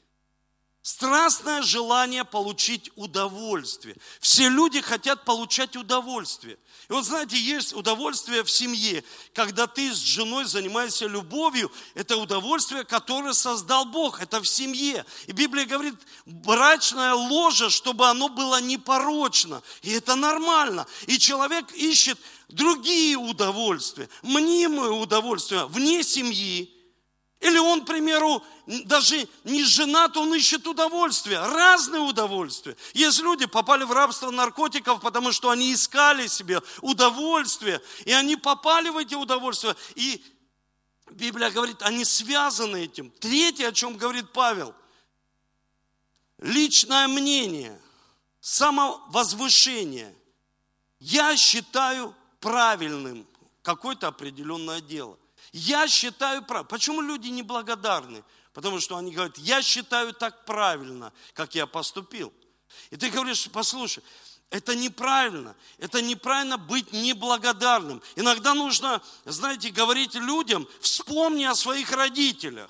Страстное 0.85 1.63
желание 1.63 2.23
получить 2.25 2.91
удовольствие. 2.95 3.95
Все 4.19 4.49
люди 4.49 4.81
хотят 4.81 5.25
получать 5.25 5.75
удовольствие. 5.75 6.59
И 6.87 6.93
вот 6.93 7.05
знаете, 7.05 7.39
есть 7.39 7.73
удовольствие 7.73 8.43
в 8.43 8.51
семье. 8.51 9.03
Когда 9.33 9.65
ты 9.65 9.91
с 9.91 9.97
женой 9.97 10.45
занимаешься 10.45 11.07
любовью, 11.07 11.71
это 11.95 12.17
удовольствие, 12.17 12.83
которое 12.83 13.33
создал 13.33 13.85
Бог. 13.85 14.21
Это 14.21 14.39
в 14.39 14.47
семье. 14.47 15.03
И 15.25 15.31
Библия 15.31 15.65
говорит, 15.65 15.95
брачное 16.27 17.15
ложе, 17.15 17.71
чтобы 17.71 18.07
оно 18.07 18.29
было 18.29 18.61
непорочно. 18.61 19.63
И 19.81 19.89
это 19.89 20.13
нормально. 20.13 20.85
И 21.07 21.17
человек 21.17 21.71
ищет 21.71 22.19
другие 22.47 23.15
удовольствия, 23.15 24.07
мнимые 24.21 24.91
удовольствия 24.91 25.65
вне 25.65 26.03
семьи, 26.03 26.74
или 27.41 27.57
он, 27.57 27.83
к 27.83 27.87
примеру, 27.87 28.43
даже 28.65 29.27
не 29.43 29.63
женат, 29.63 30.17
он 30.17 30.33
ищет 30.33 30.65
удовольствие, 30.67 31.39
разные 31.39 32.01
удовольствия. 32.01 32.75
Есть 32.93 33.19
люди, 33.19 33.45
попали 33.45 33.83
в 33.83 33.91
рабство 33.91 34.31
наркотиков, 34.31 35.01
потому 35.01 35.31
что 35.31 35.49
они 35.49 35.73
искали 35.73 36.27
себе 36.27 36.61
удовольствие, 36.81 37.81
и 38.05 38.11
они 38.11 38.35
попали 38.35 38.89
в 38.89 38.97
эти 38.97 39.15
удовольствия. 39.15 39.75
И 39.95 40.23
Библия 41.11 41.51
говорит, 41.51 41.81
они 41.81 42.05
связаны 42.05 42.85
этим. 42.85 43.11
Третье, 43.11 43.67
о 43.67 43.73
чем 43.73 43.97
говорит 43.97 44.31
Павел, 44.31 44.73
личное 46.39 47.07
мнение, 47.07 47.79
самовозвышение. 48.39 50.15
Я 50.99 51.35
считаю 51.37 52.15
правильным 52.39 53.27
какое-то 53.61 54.07
определенное 54.07 54.81
дело. 54.81 55.19
Я 55.57 55.87
считаю 55.87 56.43
правильно. 56.43 56.67
Почему 56.67 56.99
люди 56.99 57.29
неблагодарны? 57.29 58.25
Потому 58.51 58.81
что 58.81 58.97
они 58.97 59.13
говорят, 59.13 59.37
я 59.37 59.61
считаю 59.61 60.11
так 60.11 60.43
правильно, 60.43 61.13
как 61.33 61.55
я 61.55 61.65
поступил. 61.65 62.33
И 62.89 62.97
ты 62.97 63.09
говоришь, 63.09 63.47
послушай, 63.53 64.03
это 64.49 64.75
неправильно. 64.75 65.55
Это 65.77 66.01
неправильно 66.01 66.57
быть 66.57 66.91
неблагодарным. 66.91 68.01
Иногда 68.17 68.53
нужно, 68.53 69.01
знаете, 69.23 69.69
говорить 69.69 70.15
людям, 70.15 70.67
вспомни 70.81 71.45
о 71.45 71.55
своих 71.55 71.93
родителях. 71.93 72.69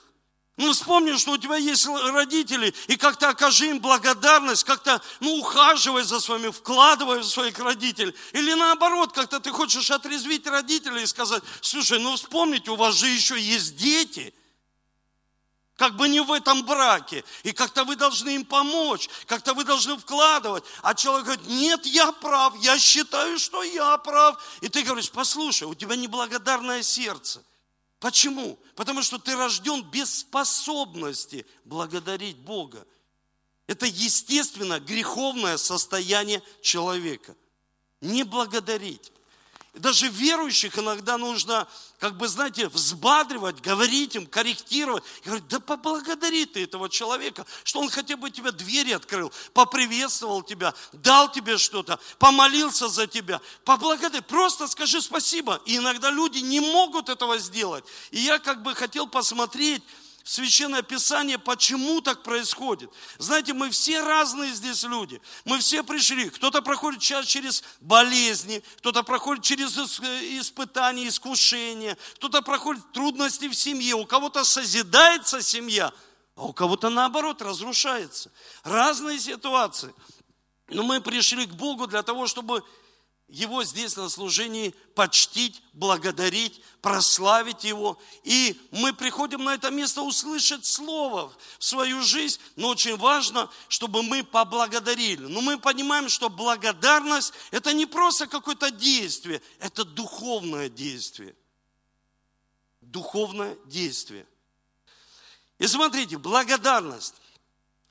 Ну, 0.58 0.72
вспомни, 0.72 1.18
что 1.18 1.34
у 1.34 1.38
тебя 1.38 1.58
есть 1.58 1.86
родители, 1.86 2.74
и 2.88 2.96
как-то 2.96 3.30
окажи 3.30 3.68
им 3.68 3.80
благодарность, 3.80 4.64
как-то, 4.64 5.02
ну, 5.20 5.36
ухаживай 5.40 6.04
за 6.04 6.22
своими, 6.22 6.50
вкладывай 6.50 7.20
в 7.20 7.26
своих 7.26 7.60
родителей. 7.60 8.16
Или 8.32 8.54
наоборот, 8.54 9.12
как-то 9.12 9.42
ты 9.42 9.52
хочешь 9.52 9.92
отрезвить 9.92 10.48
родителей 10.48 11.04
и 11.04 11.08
сказать, 11.08 11.44
слушай, 11.60 12.00
ну, 12.00 12.16
вспомните, 12.16 12.72
у 12.72 12.78
вас 12.78 12.96
же 12.96 13.08
еще 13.08 13.38
есть 13.38 13.76
дети, 13.76 14.34
как 15.76 15.98
бы 15.98 16.08
не 16.08 16.22
в 16.22 16.32
этом 16.32 16.64
браке, 16.64 17.26
и 17.44 17.52
как-то 17.52 17.84
вы 17.84 17.98
должны 17.98 18.36
им 18.36 18.46
помочь, 18.46 19.10
как-то 19.26 19.54
вы 19.54 19.66
должны 19.66 19.98
вкладывать. 19.98 20.64
А 20.84 20.96
человек 20.96 21.26
говорит, 21.26 21.48
нет, 21.48 21.86
я 21.86 22.14
прав, 22.14 22.56
я 22.62 22.80
считаю, 22.80 23.40
что 23.40 23.62
я 23.62 23.98
прав. 23.98 24.42
И 24.62 24.70
ты 24.70 24.84
говоришь, 24.84 25.12
послушай, 25.12 25.66
у 25.66 25.76
тебя 25.76 25.98
неблагодарное 25.98 26.82
сердце– 26.82 27.44
Почему? 28.06 28.60
Потому 28.76 29.02
что 29.02 29.18
ты 29.18 29.36
рожден 29.36 29.82
без 29.82 30.20
способности 30.20 31.44
благодарить 31.64 32.38
Бога. 32.38 32.86
Это 33.66 33.88
естественно 33.88 34.80
греховное 34.80 35.58
состояние 35.58 36.44
человека. 36.62 37.36
Не 38.02 38.22
благодарить. 38.22 39.12
Даже 39.76 40.08
верующих 40.08 40.80
иногда 40.80 41.18
нужно, 41.18 41.68
как 42.00 42.16
бы, 42.16 42.28
знаете, 42.30 42.70
взбадривать, 42.70 43.60
говорить 43.60 44.16
им, 44.16 44.26
корректировать. 44.26 45.04
И 45.22 45.26
говорить, 45.26 45.48
да 45.50 45.60
поблагодари 45.60 46.46
ты 46.46 46.64
этого 46.64 46.90
человека, 46.90 47.46
что 47.64 47.82
он 47.82 47.90
хотя 47.90 48.16
бы 48.16 48.32
тебе 48.32 48.52
двери 48.52 48.94
открыл, 48.94 49.34
поприветствовал 49.54 50.44
тебя, 50.44 50.74
дал 50.94 51.30
тебе 51.30 51.58
что-то, 51.58 52.00
помолился 52.20 52.88
за 52.88 53.06
тебя. 53.08 53.42
Поблагодари, 53.66 54.22
просто 54.22 54.68
скажи 54.68 55.02
спасибо. 55.02 55.62
И 55.66 55.76
иногда 55.78 56.10
люди 56.10 56.40
не 56.40 56.62
могут 56.62 57.10
этого 57.10 57.38
сделать. 57.38 57.84
И 58.12 58.20
я 58.20 58.40
как 58.40 58.64
бы 58.64 58.76
хотел 58.76 59.08
посмотреть, 59.08 59.84
Священное 60.26 60.82
Писание, 60.82 61.38
почему 61.38 62.02
так 62.02 62.24
происходит. 62.24 62.90
Знаете, 63.20 63.54
мы 63.54 63.70
все 63.70 64.02
разные 64.02 64.52
здесь 64.56 64.82
люди. 64.82 65.22
Мы 65.46 65.60
все 65.60 65.84
пришли. 65.84 66.32
Кто-то 66.32 66.64
проходит 66.64 67.04
сейчас 67.04 67.28
через 67.28 67.64
болезни, 67.80 68.64
кто-то 68.80 69.04
проходит 69.04 69.44
через 69.44 69.78
испытания, 69.78 71.08
искушения, 71.08 71.96
кто-то 72.16 72.42
проходит 72.42 72.92
трудности 72.92 73.48
в 73.48 73.54
семье, 73.54 73.94
у 73.94 74.08
кого-то 74.08 74.44
созидается 74.44 75.44
семья, 75.44 75.94
а 76.36 76.46
у 76.46 76.54
кого-то 76.54 76.90
наоборот 76.90 77.44
разрушается. 77.44 78.32
Разные 78.64 79.20
ситуации. 79.20 79.94
Но 80.70 80.82
мы 80.82 81.02
пришли 81.02 81.46
к 81.46 81.54
Богу 81.54 81.86
для 81.86 82.02
того, 82.02 82.26
чтобы 82.26 82.64
его 83.28 83.64
здесь 83.64 83.96
на 83.96 84.08
служении 84.08 84.76
почтить, 84.94 85.62
благодарить, 85.74 86.62
прославить 86.82 87.64
Его. 87.64 88.00
И 88.24 88.60
мы 88.72 88.94
приходим 88.94 89.44
на 89.44 89.56
это 89.56 89.72
место 89.72 90.04
услышать 90.04 90.66
Слово 90.66 91.34
в 91.58 91.64
свою 91.64 92.02
жизнь, 92.04 92.40
но 92.56 92.70
очень 92.70 92.96
важно, 92.98 93.50
чтобы 93.68 94.04
мы 94.04 94.24
поблагодарили. 94.24 95.26
Но 95.26 95.42
мы 95.42 95.58
понимаем, 95.58 96.08
что 96.08 96.30
благодарность– 96.30 97.34
это 97.52 97.74
не 97.74 97.88
просто 97.88 98.28
какое-то 98.28 98.70
действие, 98.70 99.42
это 99.60 99.84
духовное 99.84 100.70
действие. 100.70 101.36
Духовное 102.82 103.58
действие. 103.66 104.28
И 105.58 105.66
смотрите, 105.66 106.20
благодарность. 106.20 107.16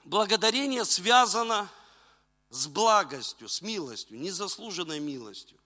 Благодарение 0.04 0.84
связано 0.84 1.64
с 1.64 1.83
с 2.54 2.66
благостью, 2.66 3.48
с 3.48 3.62
милостью, 3.62 4.18
незаслуженной 4.18 5.00
милостью. 5.00 5.58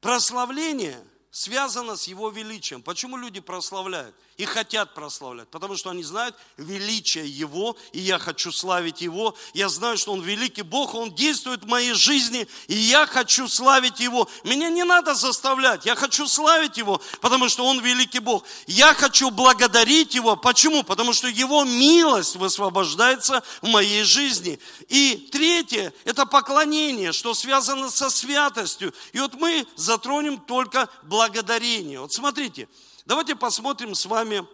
Прославление 0.00 1.04
связано 1.30 1.96
с 1.96 2.06
Его 2.06 2.30
величием. 2.30 2.82
Почему 2.82 3.16
люди 3.16 3.40
прославляют? 3.40 4.14
И 4.36 4.44
хотят 4.44 4.94
прославлять, 4.94 5.48
потому 5.48 5.76
что 5.76 5.90
они 5.90 6.02
знают 6.02 6.34
величие 6.56 7.28
Его, 7.28 7.76
и 7.92 8.00
я 8.00 8.18
хочу 8.18 8.50
славить 8.50 9.00
Его. 9.00 9.34
Я 9.52 9.68
знаю, 9.68 9.98
что 9.98 10.12
Он 10.12 10.22
великий 10.22 10.62
Бог, 10.62 10.94
Он 10.94 11.14
действует 11.14 11.64
в 11.64 11.68
моей 11.68 11.92
жизни, 11.92 12.48
и 12.66 12.74
я 12.74 13.06
хочу 13.06 13.46
славить 13.46 14.00
Его. 14.00 14.28
Меня 14.44 14.70
не 14.70 14.84
надо 14.84 15.14
заставлять, 15.14 15.84
я 15.84 15.94
хочу 15.94 16.26
славить 16.26 16.78
Его, 16.78 17.00
потому 17.20 17.48
что 17.48 17.66
Он 17.66 17.80
великий 17.80 18.20
Бог. 18.20 18.44
Я 18.66 18.94
хочу 18.94 19.30
благодарить 19.30 20.14
Его. 20.14 20.36
Почему? 20.36 20.82
Потому 20.82 21.12
что 21.12 21.28
Его 21.28 21.64
милость 21.64 22.36
высвобождается 22.36 23.42
в 23.60 23.68
моей 23.68 24.02
жизни. 24.02 24.58
И 24.88 25.28
третье, 25.30 25.92
это 26.04 26.24
поклонение, 26.26 27.12
что 27.12 27.34
связано 27.34 27.90
со 27.90 28.08
святостью. 28.08 28.94
И 29.12 29.20
вот 29.20 29.34
мы 29.34 29.66
затронем 29.76 30.38
только 30.38 30.88
благодарение. 31.02 32.00
Вот 32.00 32.12
смотрите, 32.12 32.68
Давайте 33.04 33.34
посмотрим 33.34 33.96
с 33.96 34.06
вами 34.06 34.46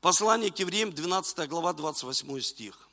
послание 0.00 0.50
к 0.50 0.58
евреям, 0.58 0.92
12 0.92 1.48
глава, 1.48 1.72
28 1.72 2.40
стих. 2.40 2.88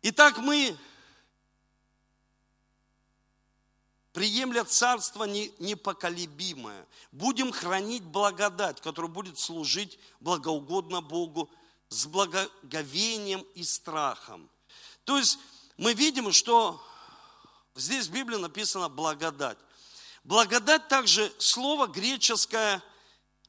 Итак, 0.00 0.38
мы, 0.38 0.74
приемля 4.14 4.64
царство 4.64 5.24
непоколебимое, 5.24 6.86
будем 7.12 7.52
хранить 7.52 8.02
благодать, 8.02 8.80
которая 8.80 9.10
будет 9.10 9.38
служить 9.38 9.98
благоугодно 10.20 11.02
Богу 11.02 11.50
с 11.90 12.06
благоговением 12.06 13.42
и 13.54 13.62
страхом. 13.62 14.48
То 15.04 15.18
есть 15.18 15.38
мы 15.76 15.92
видим, 15.92 16.32
что 16.32 16.82
здесь 17.76 18.06
в 18.06 18.12
Библии 18.12 18.36
написано 18.36 18.88
благодать. 18.88 19.58
Благодать 20.24 20.88
также 20.88 21.32
слово 21.38 21.86
греческое 21.86 22.82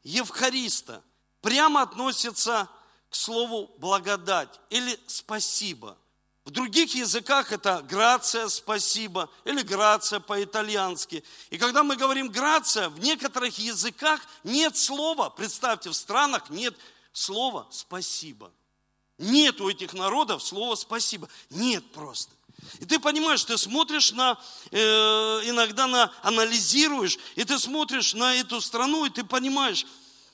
Евхариста 0.03 1.03
прямо 1.41 1.81
относится 1.81 2.69
к 3.10 3.15
слову 3.15 3.72
благодать 3.77 4.60
или 4.69 5.00
спасибо. 5.07 5.98
В 6.46 6.50
других 6.50 6.96
языках 6.96 7.51
это 7.51 7.81
грация, 7.81 8.48
спасибо, 8.48 9.29
или 9.43 9.63
грация 9.63 10.22
по-итальянски. 10.22 11.24
И 11.50 11.57
когда 11.57 11.84
мы 11.84 11.98
говорим 11.98 12.29
грация, 12.29 12.88
в 12.88 13.00
некоторых 13.00 13.57
языках 13.60 14.22
нет 14.46 14.77
слова, 14.77 15.29
представьте, 15.29 15.89
в 15.89 15.93
странах 15.93 16.50
нет 16.50 16.74
слова 17.12 17.67
спасибо. 17.69 18.51
Нет 19.17 19.60
у 19.60 19.69
этих 19.69 19.93
народов 19.93 20.41
слова 20.41 20.75
спасибо. 20.75 21.27
Нет 21.50 21.91
просто. 21.91 22.31
И 22.79 22.85
ты 22.85 22.99
понимаешь, 22.99 23.43
ты 23.43 23.57
смотришь 23.57 24.11
на, 24.11 24.37
э, 24.71 24.77
иногда 25.45 25.87
на, 25.87 26.11
анализируешь, 26.21 27.17
и 27.35 27.43
ты 27.43 27.59
смотришь 27.59 28.13
на 28.13 28.35
эту 28.35 28.61
страну, 28.61 29.05
и 29.05 29.09
ты 29.09 29.23
понимаешь, 29.23 29.85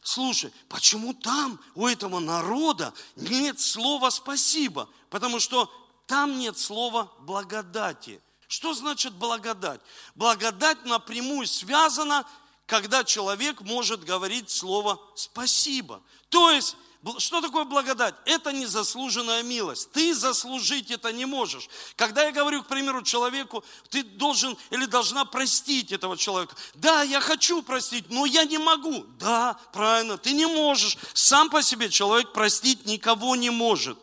слушай, 0.02 0.52
почему 0.70 1.14
там 1.14 1.60
у 1.76 1.88
этого 1.88 2.20
народа 2.20 2.94
нет 3.16 3.60
слова 3.60 4.10
спасибо? 4.10 4.90
Потому 5.10 5.40
что 5.40 5.72
там 6.08 6.38
нет 6.38 6.58
слова 6.58 7.12
благодати. 7.20 8.22
Что 8.48 8.74
значит 8.74 9.14
благодать? 9.14 9.82
Благодать 10.16 10.86
напрямую 10.86 11.48
связана, 11.48 12.26
когда 12.66 13.04
человек 13.04 13.62
может 13.62 14.04
говорить 14.04 14.50
слово 14.50 15.02
спасибо. 15.16 16.02
То 16.30 16.52
есть 16.52 16.76
что 17.18 17.42
такое 17.42 17.66
благодать? 17.66 18.16
Это 18.26 18.54
незаслуженная 18.54 19.44
милость. 19.44 19.92
Ты 19.92 20.16
заслужить 20.16 20.90
это 20.90 21.12
не 21.12 21.26
можешь. 21.26 21.70
Когда 21.96 22.24
я 22.24 22.32
говорю, 22.32 22.64
к 22.64 22.68
примеру, 22.68 23.02
человеку, 23.02 23.64
ты 23.90 24.04
должен 24.04 24.58
или 24.70 24.86
должна 24.86 25.26
простить 25.26 25.92
этого 25.92 26.18
человека. 26.18 26.56
Да, 26.76 27.04
я 27.04 27.20
хочу 27.20 27.62
простить, 27.62 28.06
но 28.10 28.26
я 28.26 28.46
не 28.46 28.58
могу. 28.58 29.06
Да, 29.20 29.60
правильно, 29.74 30.18
ты 30.18 30.32
не 30.32 30.46
можешь. 30.46 30.98
Сам 31.14 31.50
по 31.50 31.62
себе 31.62 31.90
человек 31.90 32.32
простить 32.32 32.86
никого 32.86 33.36
не 33.36 33.50
может. 33.50 33.98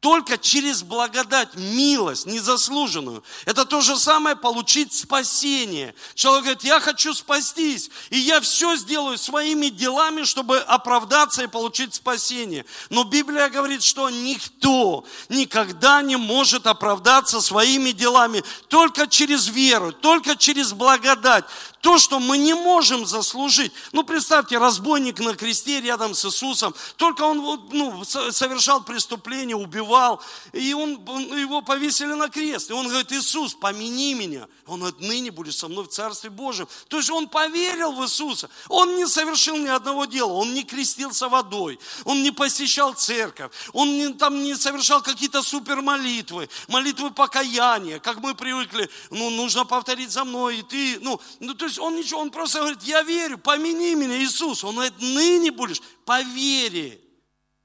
Только 0.00 0.38
через 0.38 0.84
благодать, 0.84 1.56
милость, 1.56 2.26
незаслуженную. 2.26 3.24
Это 3.46 3.64
то 3.64 3.80
же 3.80 3.96
самое 3.96 4.36
получить 4.36 4.92
спасение. 4.92 5.92
Человек 6.14 6.44
говорит, 6.44 6.62
я 6.62 6.78
хочу 6.78 7.12
спастись, 7.14 7.90
и 8.10 8.18
я 8.18 8.40
все 8.40 8.76
сделаю 8.76 9.18
своими 9.18 9.70
делами, 9.70 10.22
чтобы 10.22 10.58
оправдаться 10.58 11.42
и 11.42 11.48
получить 11.48 11.94
спасение. 11.94 12.64
Но 12.90 13.02
Библия 13.02 13.48
говорит, 13.48 13.82
что 13.82 14.08
никто 14.08 15.04
никогда 15.28 16.00
не 16.00 16.14
может 16.14 16.68
оправдаться 16.68 17.40
своими 17.40 17.90
делами, 17.90 18.44
только 18.68 19.08
через 19.08 19.48
веру, 19.48 19.90
только 19.90 20.36
через 20.36 20.72
благодать 20.72 21.44
то, 21.80 21.98
что 21.98 22.18
мы 22.18 22.38
не 22.38 22.54
можем 22.54 23.06
заслужить. 23.06 23.72
Ну, 23.92 24.02
представьте, 24.02 24.58
разбойник 24.58 25.20
на 25.20 25.34
кресте 25.34 25.80
рядом 25.80 26.14
с 26.14 26.24
Иисусом, 26.24 26.74
только 26.96 27.22
он 27.22 27.38
ну, 27.70 28.04
совершал 28.04 28.82
преступление, 28.82 29.56
убивал, 29.56 30.20
и 30.52 30.72
он, 30.72 30.98
его 31.36 31.62
повесили 31.62 32.12
на 32.12 32.28
крест. 32.28 32.70
И 32.70 32.72
он 32.72 32.88
говорит, 32.88 33.12
Иисус, 33.12 33.54
помяни 33.54 34.14
меня. 34.14 34.48
Он 34.66 34.84
отныне 34.84 35.30
будешь 35.30 35.56
со 35.56 35.68
мной 35.68 35.84
в 35.84 35.88
Царстве 35.88 36.30
Божьем. 36.30 36.68
То 36.88 36.98
есть 36.98 37.10
он 37.10 37.28
поверил 37.28 37.92
в 37.92 38.02
Иисуса. 38.04 38.50
Он 38.68 38.96
не 38.96 39.06
совершил 39.06 39.56
ни 39.56 39.68
одного 39.68 40.04
дела, 40.04 40.32
он 40.32 40.52
не 40.54 40.64
крестился 40.64 41.28
водой, 41.28 41.78
он 42.04 42.22
не 42.22 42.30
посещал 42.30 42.94
церковь, 42.94 43.52
он 43.72 43.96
не, 43.96 44.12
там 44.14 44.42
не 44.42 44.54
совершал 44.54 45.02
какие-то 45.02 45.42
супермолитвы, 45.42 46.48
молитвы 46.68 47.10
покаяния, 47.10 47.98
как 47.98 48.18
мы 48.18 48.34
привыкли, 48.34 48.90
ну, 49.10 49.30
нужно 49.30 49.64
повторить 49.64 50.10
за 50.10 50.24
мной, 50.24 50.58
и 50.58 50.62
ты, 50.62 50.98
ну, 51.00 51.20
ну 51.40 51.54
то 51.54 51.67
есть 51.68 51.78
он 51.78 51.96
ничего, 51.96 52.20
он 52.20 52.30
просто 52.30 52.58
говорит, 52.58 52.82
я 52.82 53.02
верю, 53.02 53.38
помяни 53.38 53.94
меня, 53.94 54.18
Иисус. 54.22 54.64
Он 54.64 54.74
говорит, 54.74 54.98
ныне 55.00 55.52
будешь 55.52 55.80
по 56.04 56.20
вере. 56.22 57.00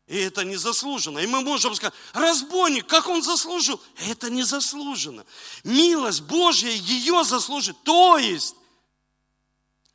И 0.05 0.17
это 0.17 0.43
незаслуженно. 0.43 1.19
И 1.19 1.27
мы 1.27 1.41
можем 1.41 1.73
сказать, 1.75 1.93
разбойник, 2.13 2.85
как 2.85 3.07
он 3.07 3.23
заслужил? 3.23 3.81
Это 4.09 4.29
незаслуженно. 4.29 5.25
Милость 5.63 6.21
Божья 6.21 6.69
ее 6.69 7.23
заслужит. 7.23 7.75
То 7.83 8.17
есть, 8.17 8.55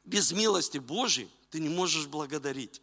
без 0.04 0.32
милости 0.32 0.78
Божьей 0.78 1.28
ты 1.50 1.60
не 1.60 1.68
можешь 1.68 2.06
благодарить. 2.06 2.80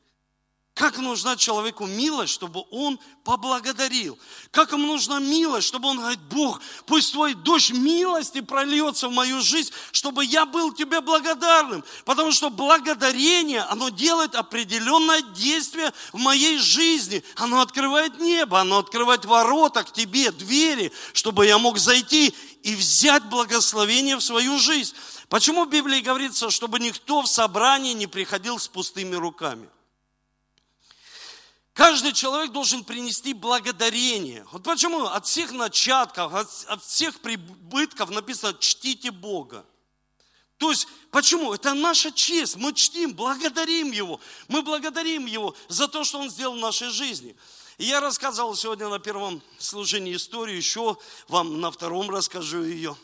Как 0.76 0.98
нужна 0.98 1.38
человеку 1.38 1.86
милость, 1.86 2.34
чтобы 2.34 2.66
он 2.70 3.00
поблагодарил? 3.24 4.20
Как 4.52 4.74
ему 4.74 4.88
нужна 4.88 5.20
милость, 5.20 5.70
чтобы 5.70 5.88
он 5.88 6.00
говорит, 6.00 6.20
Бог, 6.24 6.60
пусть 6.86 7.14
твой 7.14 7.34
дождь 7.34 7.72
милости 7.72 8.42
прольется 8.42 9.08
в 9.08 9.14
мою 9.14 9.40
жизнь, 9.40 9.72
чтобы 9.94 10.26
я 10.26 10.46
был 10.46 10.74
тебе 10.74 11.00
благодарным. 11.00 11.86
Потому 12.04 12.34
что 12.34 12.50
благодарение, 12.50 13.62
оно 13.62 13.88
делает 13.88 14.36
определенное 14.36 15.22
действие 15.22 15.94
в 16.12 16.18
моей 16.18 16.58
жизни. 16.58 17.24
Оно 17.38 17.62
открывает 17.62 18.20
небо, 18.20 18.60
оно 18.60 18.80
открывает 18.80 19.24
ворота 19.24 19.86
к 19.86 19.94
тебе, 19.94 20.30
двери, 20.32 20.92
чтобы 21.14 21.46
я 21.46 21.58
мог 21.58 21.78
зайти 21.78 22.36
и 22.64 22.76
взять 22.76 23.24
благословение 23.24 24.18
в 24.18 24.22
свою 24.22 24.60
жизнь. 24.60 24.94
Почему 25.30 25.64
в 25.64 25.70
Библии 25.70 26.02
говорится, 26.02 26.50
чтобы 26.50 26.80
никто 26.80 27.22
в 27.22 27.28
собрании 27.28 27.94
не 27.94 28.08
приходил 28.08 28.60
с 28.60 28.68
пустыми 28.68 29.16
руками? 29.16 29.70
Каждый 31.76 32.14
человек 32.14 32.54
должен 32.54 32.86
принести 32.86 33.34
благодарение. 33.34 34.48
Вот 34.54 34.64
почему 34.64 35.08
от 35.08 35.26
всех 35.26 35.52
начатков, 35.52 36.34
от, 36.34 36.48
от 36.68 36.82
всех 36.82 37.20
прибытков 37.20 38.12
написано 38.12 38.58
«чтите 38.58 39.12
Бога». 39.12 39.66
То 40.58 40.72
есть, 40.72 40.88
почему? 41.12 41.54
Это 41.54 41.74
наша 41.74 42.14
честь. 42.14 42.56
Мы 42.56 42.72
чтим, 42.72 43.14
благодарим 43.14 43.92
Его. 43.92 44.22
Мы 44.48 44.62
благодарим 44.62 45.26
Его 45.26 45.54
за 45.68 45.90
то, 45.90 46.06
что 46.06 46.20
Он 46.20 46.30
сделал 46.30 46.56
в 46.56 46.60
нашей 46.60 46.92
жизни. 46.92 47.36
И 47.78 47.84
я 47.84 48.00
рассказывал 48.00 48.56
сегодня 48.56 48.88
на 48.88 49.00
первом 49.00 49.42
служении 49.58 50.16
историю, 50.16 50.56
еще 50.56 50.98
вам 51.28 51.60
на 51.60 51.72
втором 51.72 52.10
расскажу 52.10 52.64
ее. 52.64 52.96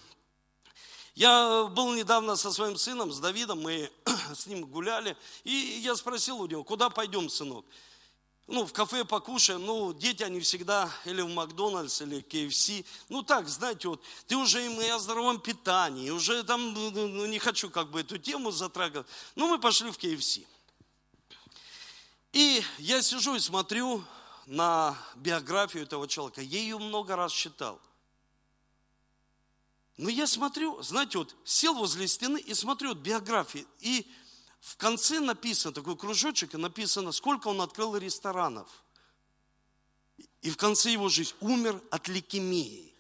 Я 1.14 1.66
был 1.66 1.94
недавно 1.94 2.38
со 2.38 2.54
своим 2.54 2.78
сыном, 2.78 3.12
с 3.12 3.20
Давидом, 3.20 3.60
мы 3.60 3.92
с 4.34 4.48
ним 4.48 4.66
гуляли, 4.66 5.18
и 5.44 5.52
я 5.84 5.94
спросил 5.98 6.40
у 6.40 6.48
него, 6.48 6.64
куда 6.64 6.90
пойдем, 6.90 7.30
сынок? 7.30 7.66
Ну, 8.52 8.66
в 8.66 8.74
кафе 8.74 9.06
покушаем, 9.06 9.66
ну, 9.66 9.94
дети, 9.94 10.24
они 10.24 10.42
всегда 10.42 10.92
или 11.06 11.22
в 11.22 11.30
Макдональдс, 11.30 12.02
или 12.02 12.22
KFC. 12.22 12.86
Ну, 13.10 13.24
так, 13.24 13.48
знаете, 13.48 13.88
вот, 13.88 14.04
ты 14.28 14.36
уже 14.36 14.66
им 14.66 14.80
и 14.82 14.88
о 14.88 15.00
здоровом 15.00 15.40
питании, 15.40 16.10
уже 16.10 16.44
там, 16.44 16.74
ну, 16.74 16.92
ну, 16.92 17.08
ну 17.08 17.26
не 17.26 17.40
хочу 17.40 17.70
как 17.70 17.90
бы 17.90 18.02
эту 18.02 18.18
тему 18.18 18.52
затрагивать. 18.52 19.08
Ну, 19.36 19.48
мы 19.48 19.58
пошли 19.58 19.90
в 19.90 19.98
KFC. 19.98 20.46
И 22.34 22.64
я 22.78 23.02
сижу 23.02 23.36
и 23.36 23.40
смотрю 23.40 24.04
на 24.46 24.98
биографию 25.16 25.84
этого 25.84 26.08
человека. 26.08 26.42
Я 26.42 26.60
ее 26.60 26.78
много 26.78 27.16
раз 27.16 27.32
читал. 27.32 27.80
Но 29.98 30.10
я 30.10 30.28
смотрю, 30.28 30.82
знаете, 30.82 31.20
вот 31.20 31.36
сел 31.44 31.74
возле 31.74 32.08
стены 32.08 32.40
и 32.40 32.54
смотрю 32.54 32.90
вот 32.90 32.98
биографии. 32.98 33.66
И 33.80 34.10
в 34.62 34.78
конце 34.78 35.20
написано, 35.20 35.74
такой 35.74 35.98
кружочек, 35.98 36.54
и 36.54 36.58
написано, 36.58 37.12
сколько 37.12 37.48
он 37.48 37.62
открыл 37.62 37.98
ресторанов. 37.98 38.70
И 40.42 40.52
в 40.52 40.58
конце 40.58 40.92
его 40.92 41.10
жизни 41.10 41.36
умер 41.40 41.82
от 41.90 42.08
лейкемии. 42.08 42.91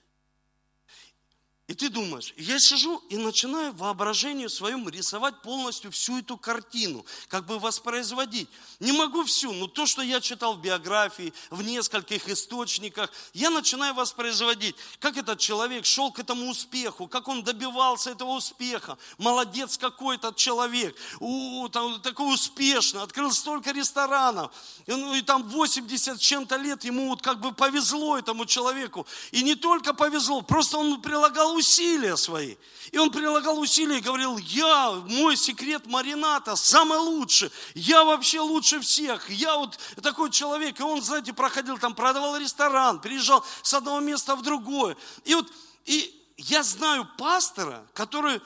И 1.71 1.73
ты 1.73 1.88
думаешь, 1.88 2.34
я 2.36 2.60
сижу 2.60 3.01
и 3.07 3.15
начинаю 3.15 3.71
воображению 3.71 4.49
своем 4.49 4.89
рисовать 4.89 5.41
полностью 5.41 5.89
всю 5.89 6.19
эту 6.19 6.36
картину, 6.36 7.05
как 7.29 7.45
бы 7.45 7.60
воспроизводить. 7.60 8.49
Не 8.81 8.91
могу 8.91 9.23
всю, 9.23 9.53
но 9.53 9.67
то, 9.67 9.86
что 9.86 10.01
я 10.01 10.19
читал 10.19 10.55
в 10.55 10.62
биографии, 10.62 11.34
в 11.49 11.62
нескольких 11.62 12.27
источниках, 12.27 13.10
я 13.34 13.49
начинаю 13.49 13.93
воспроизводить, 13.93 14.75
как 14.99 15.15
этот 15.15 15.39
человек 15.39 15.86
шел 15.86 16.12
к 16.12 16.19
этому 16.19 16.49
успеху, 16.49 17.07
как 17.07 17.29
он 17.29 17.41
добивался 17.41 18.10
этого 18.10 18.31
успеха. 18.31 18.97
Молодец 19.17 19.77
какой 19.77 20.17
этот 20.17 20.36
человек, 20.36 20.93
у, 21.21 21.69
там, 21.69 22.01
такой 22.01 22.34
успешный, 22.34 23.01
открыл 23.01 23.31
столько 23.31 23.71
ресторанов. 23.71 24.51
И, 24.88 24.91
ну, 24.91 25.13
и 25.13 25.21
там 25.21 25.47
80 25.47 26.19
чем-то 26.19 26.57
лет 26.57 26.84
ему 26.84 27.07
вот 27.07 27.21
как 27.21 27.39
бы 27.39 27.53
повезло 27.53 28.17
этому 28.17 28.45
человеку. 28.45 29.07
И 29.31 29.41
не 29.41 29.55
только 29.55 29.93
повезло, 29.93 30.41
просто 30.41 30.77
он 30.77 31.01
прилагал 31.01 31.61
усилия 31.62 32.17
свои. 32.17 32.56
И 32.91 32.97
он 32.97 33.12
прилагал 33.12 33.60
усилия 33.60 34.00
и 34.00 34.02
говорил, 34.02 34.38
я, 34.38 34.91
мой 34.91 35.38
секрет 35.38 35.86
марината 35.86 36.56
самый 36.56 36.97
лучший, 36.97 37.52
я 37.76 38.04
вообще 38.04 38.39
лучше 38.39 38.80
всех, 38.80 39.30
я 39.30 39.56
вот 39.56 39.78
такой 40.02 40.32
человек. 40.32 40.80
И 40.80 40.84
он, 40.84 41.02
знаете, 41.02 41.34
проходил 41.34 41.78
там, 41.78 41.93
продавал 41.93 42.38
ресторан, 42.38 43.00
переезжал 43.00 43.45
с 43.62 43.74
одного 43.74 44.00
места 44.00 44.36
в 44.36 44.41
другое. 44.41 44.97
И 45.24 45.36
вот, 45.36 45.47
и 45.86 46.13
я 46.38 46.63
знаю 46.63 47.08
пастора, 47.17 47.86
который 47.93 48.41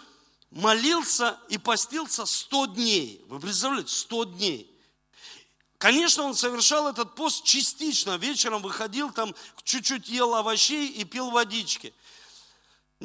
молился 0.51 1.39
и 1.49 1.57
постился 1.57 2.25
100 2.25 2.65
дней. 2.67 3.25
Вы 3.29 3.39
представляете, 3.39 3.93
100 3.93 4.23
дней. 4.25 4.71
Конечно, 5.77 6.23
он 6.23 6.35
совершал 6.35 6.87
этот 6.87 7.15
пост 7.15 7.43
частично. 7.45 8.17
Вечером 8.17 8.61
выходил, 8.61 9.11
там 9.11 9.33
чуть-чуть 9.63 10.09
ел 10.09 10.35
овощей 10.35 10.87
и 10.87 11.05
пил 11.05 11.31
водички– 11.31 11.93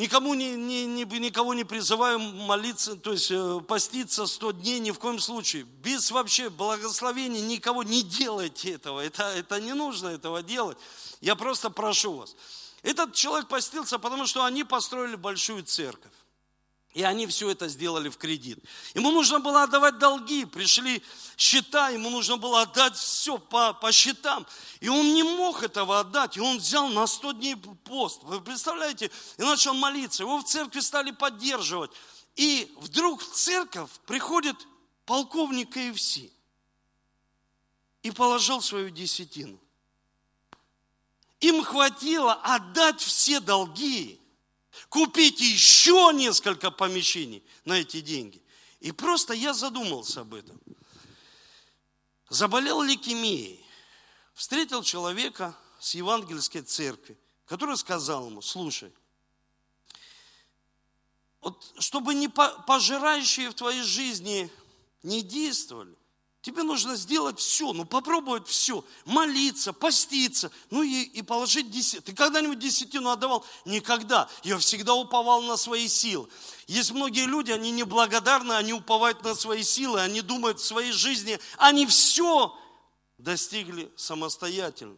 никому 0.00 0.34
не, 0.34 0.56
не, 0.56 0.86
не, 0.86 1.04
никого 1.04 1.54
не 1.54 1.64
призываю 1.64 2.18
молиться, 2.18 2.96
то 2.96 3.12
есть 3.12 3.30
э, 3.30 3.60
поститься 3.68 4.26
100 4.26 4.52
дней 4.52 4.80
ни 4.80 4.90
в 4.90 4.98
коем 4.98 5.18
случае. 5.18 5.64
Без 5.82 6.10
вообще 6.10 6.48
благословения 6.48 7.42
никого 7.42 7.82
не 7.82 8.02
делайте 8.02 8.72
этого. 8.72 9.00
Это, 9.00 9.24
это 9.24 9.60
не 9.60 9.74
нужно 9.74 10.08
этого 10.08 10.42
делать. 10.42 10.78
Я 11.20 11.36
просто 11.36 11.70
прошу 11.70 12.14
вас. 12.14 12.34
Этот 12.82 13.14
человек 13.14 13.48
постился, 13.48 13.98
потому 13.98 14.26
что 14.26 14.44
они 14.44 14.64
построили 14.64 15.16
большую 15.16 15.64
церковь. 15.64 16.12
И 16.92 17.04
они 17.04 17.28
все 17.28 17.50
это 17.50 17.68
сделали 17.68 18.08
в 18.08 18.16
кредит. 18.16 18.58
Ему 18.94 19.12
нужно 19.12 19.38
было 19.38 19.62
отдавать 19.62 19.98
долги, 19.98 20.44
пришли 20.44 21.02
счета, 21.36 21.90
ему 21.90 22.10
нужно 22.10 22.36
было 22.36 22.62
отдать 22.62 22.96
все 22.96 23.38
по, 23.38 23.72
по 23.72 23.92
счетам. 23.92 24.44
И 24.80 24.88
он 24.88 25.14
не 25.14 25.22
мог 25.22 25.62
этого 25.62 26.00
отдать, 26.00 26.36
и 26.36 26.40
он 26.40 26.58
взял 26.58 26.88
на 26.88 27.06
100 27.06 27.32
дней 27.32 27.56
пост. 27.56 28.24
Вы 28.24 28.40
представляете? 28.40 29.10
И 29.38 29.42
начал 29.42 29.74
молиться, 29.74 30.24
его 30.24 30.38
в 30.38 30.44
церкви 30.44 30.80
стали 30.80 31.12
поддерживать. 31.12 31.92
И 32.34 32.72
вдруг 32.78 33.22
в 33.22 33.32
церковь 33.32 33.90
приходит 34.06 34.56
полковник 35.06 35.70
КФС 35.70 36.18
и 38.02 38.10
положил 38.10 38.60
свою 38.62 38.90
десятину. 38.90 39.60
Им 41.38 41.62
хватило 41.62 42.34
отдать 42.34 43.00
все 43.00 43.38
долги 43.40 44.19
купить 44.88 45.40
еще 45.40 46.10
несколько 46.14 46.70
помещений 46.70 47.44
на 47.64 47.80
эти 47.80 48.00
деньги. 48.00 48.42
И 48.80 48.92
просто 48.92 49.34
я 49.34 49.52
задумался 49.52 50.22
об 50.22 50.34
этом. 50.34 50.58
Заболел 52.28 52.82
лейкемией. 52.82 53.64
Встретил 54.34 54.82
человека 54.82 55.54
с 55.78 55.94
евангельской 55.94 56.62
церкви, 56.62 57.18
который 57.44 57.76
сказал 57.76 58.28
ему, 58.28 58.40
слушай, 58.40 58.92
вот 61.40 61.72
чтобы 61.78 62.14
не 62.14 62.28
пожирающие 62.28 63.50
в 63.50 63.54
твоей 63.54 63.82
жизни 63.82 64.50
не 65.02 65.22
действовали, 65.22 65.96
Тебе 66.42 66.62
нужно 66.62 66.96
сделать 66.96 67.38
все, 67.38 67.74
ну 67.74 67.84
попробовать 67.84 68.48
все, 68.48 68.82
молиться, 69.04 69.74
поститься, 69.74 70.50
ну 70.70 70.82
и, 70.82 71.02
и 71.02 71.20
положить 71.20 71.70
десятину. 71.70 72.02
Ты 72.02 72.14
когда-нибудь 72.14 72.58
десятину 72.58 73.10
отдавал? 73.10 73.44
Никогда. 73.66 74.26
Я 74.42 74.56
всегда 74.56 74.94
уповал 74.94 75.42
на 75.42 75.58
свои 75.58 75.86
силы. 75.86 76.28
Есть 76.66 76.92
многие 76.92 77.26
люди, 77.26 77.50
они 77.50 77.70
неблагодарны, 77.70 78.54
они 78.54 78.72
уповают 78.72 79.22
на 79.22 79.34
свои 79.34 79.62
силы, 79.62 80.00
они 80.00 80.22
думают 80.22 80.60
в 80.60 80.64
своей 80.64 80.92
жизни, 80.92 81.38
они 81.58 81.86
все 81.86 82.56
достигли 83.18 83.92
самостоятельно. 83.96 84.96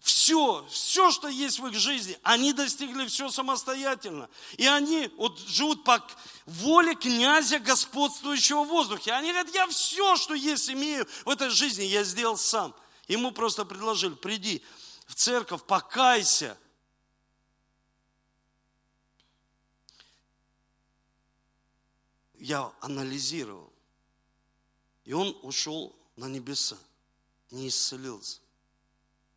Все, 0.00 0.66
все, 0.70 1.10
что 1.10 1.28
есть 1.28 1.58
в 1.58 1.66
их 1.66 1.74
жизни, 1.74 2.18
они 2.22 2.54
достигли 2.54 3.06
все 3.06 3.28
самостоятельно. 3.28 4.30
И 4.56 4.66
они 4.66 5.10
вот 5.18 5.38
живут 5.40 5.84
по 5.84 6.02
воле 6.46 6.94
князя, 6.94 7.58
господствующего 7.58 8.64
в 8.64 8.68
воздухе. 8.68 9.12
Они 9.12 9.30
говорят, 9.30 9.54
я 9.54 9.66
все, 9.68 10.16
что 10.16 10.32
есть, 10.32 10.70
имею 10.70 11.06
в 11.26 11.28
этой 11.28 11.50
жизни, 11.50 11.84
я 11.84 12.02
сделал 12.02 12.38
сам. 12.38 12.74
Ему 13.08 13.30
просто 13.30 13.66
предложили, 13.66 14.14
приди 14.14 14.62
в 15.06 15.14
церковь, 15.16 15.64
покайся. 15.64 16.56
Я 22.38 22.72
анализировал. 22.80 23.70
И 25.04 25.12
он 25.12 25.38
ушел 25.42 25.94
на 26.16 26.24
небеса, 26.24 26.78
не 27.50 27.68
исцелился. 27.68 28.40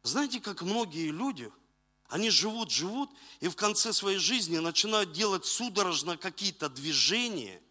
Знаете, 0.04 0.42
как 0.42 0.62
многие 0.62 1.10
люди, 1.12 1.50
они 2.10 2.30
живут, 2.30 2.70
живут, 2.70 3.10
и 3.40 3.48
в 3.48 3.56
конце 3.56 3.94
своей 3.94 4.18
жизни 4.18 4.58
начинают 4.58 5.14
делать 5.14 5.46
судорожно 5.46 6.18
какие-то 6.18 6.68
движения, 6.68 7.62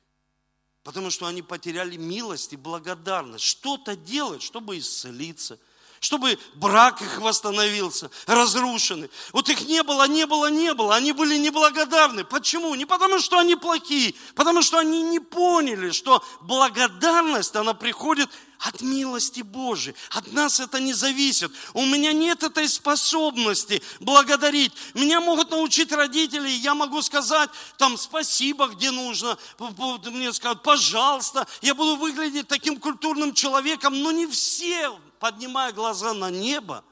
потому 0.83 1.11
что 1.11 1.27
они 1.27 1.43
потеряли 1.43 1.97
милость 1.97 2.55
и 2.55 2.57
благодарность. 2.57 3.45
Что-то 3.45 3.97
делать, 3.97 4.43
чтобы 4.43 4.79
исцелиться– 4.79 5.59
чтобы 6.03 6.37
брак 6.57 7.01
их 7.01 7.21
восстановился, 7.21 8.11
разрушенный. 8.27 9.09
Вот 9.33 9.49
их 9.49 9.69
не 9.69 9.85
было, 9.85 10.09
не 10.09 10.27
было, 10.27 10.51
не 10.51 10.75
было. 10.75 10.97
Они 10.97 11.13
были 11.13 11.37
неблагодарны. 11.39 12.25
Почему? 12.25 12.75
Не 12.75 12.87
потому, 12.87 13.21
что 13.21 13.39
они 13.39 13.55
плохие, 13.55 14.17
потому 14.35 14.63
что 14.63 14.79
они 14.79 15.01
не 15.03 15.21
поняли, 15.21 15.93
что 15.93 16.25
благодарность, 16.41 17.55
она 17.55 17.73
приходит 17.73 18.29
от 18.63 18.81
милости 18.81 19.43
Божией. 19.43 19.97
От 20.11 20.33
нас 20.33 20.61
это 20.61 20.79
не 20.81 20.93
зависит. 20.93 21.53
У 21.75 21.85
меня 21.85 22.13
нет 22.13 22.45
этой 22.45 22.69
способности 22.69 23.83
благодарить. 23.99 24.73
Меня 24.95 25.21
могут 25.21 25.51
научить 25.51 25.91
родители, 25.91 26.49
я 26.49 26.75
могу 26.75 27.03
сказать 27.03 27.51
там 27.77 27.99
спасибо, 27.99 28.69
где 28.69 28.93
нужно. 28.93 29.37
Мне 29.59 30.33
скажут, 30.33 30.63
пожалуйста, 30.63 31.47
я 31.61 31.75
буду 31.75 31.97
выглядеть 31.97 32.47
таким 32.47 32.79
культурным 32.79 33.35
человеком, 33.35 34.01
но 34.01 34.13
не 34.13 34.27
все 34.29 34.97
поднимая 35.19 35.73
глаза 35.73 36.15
на 36.15 36.31
небо, 36.31 36.85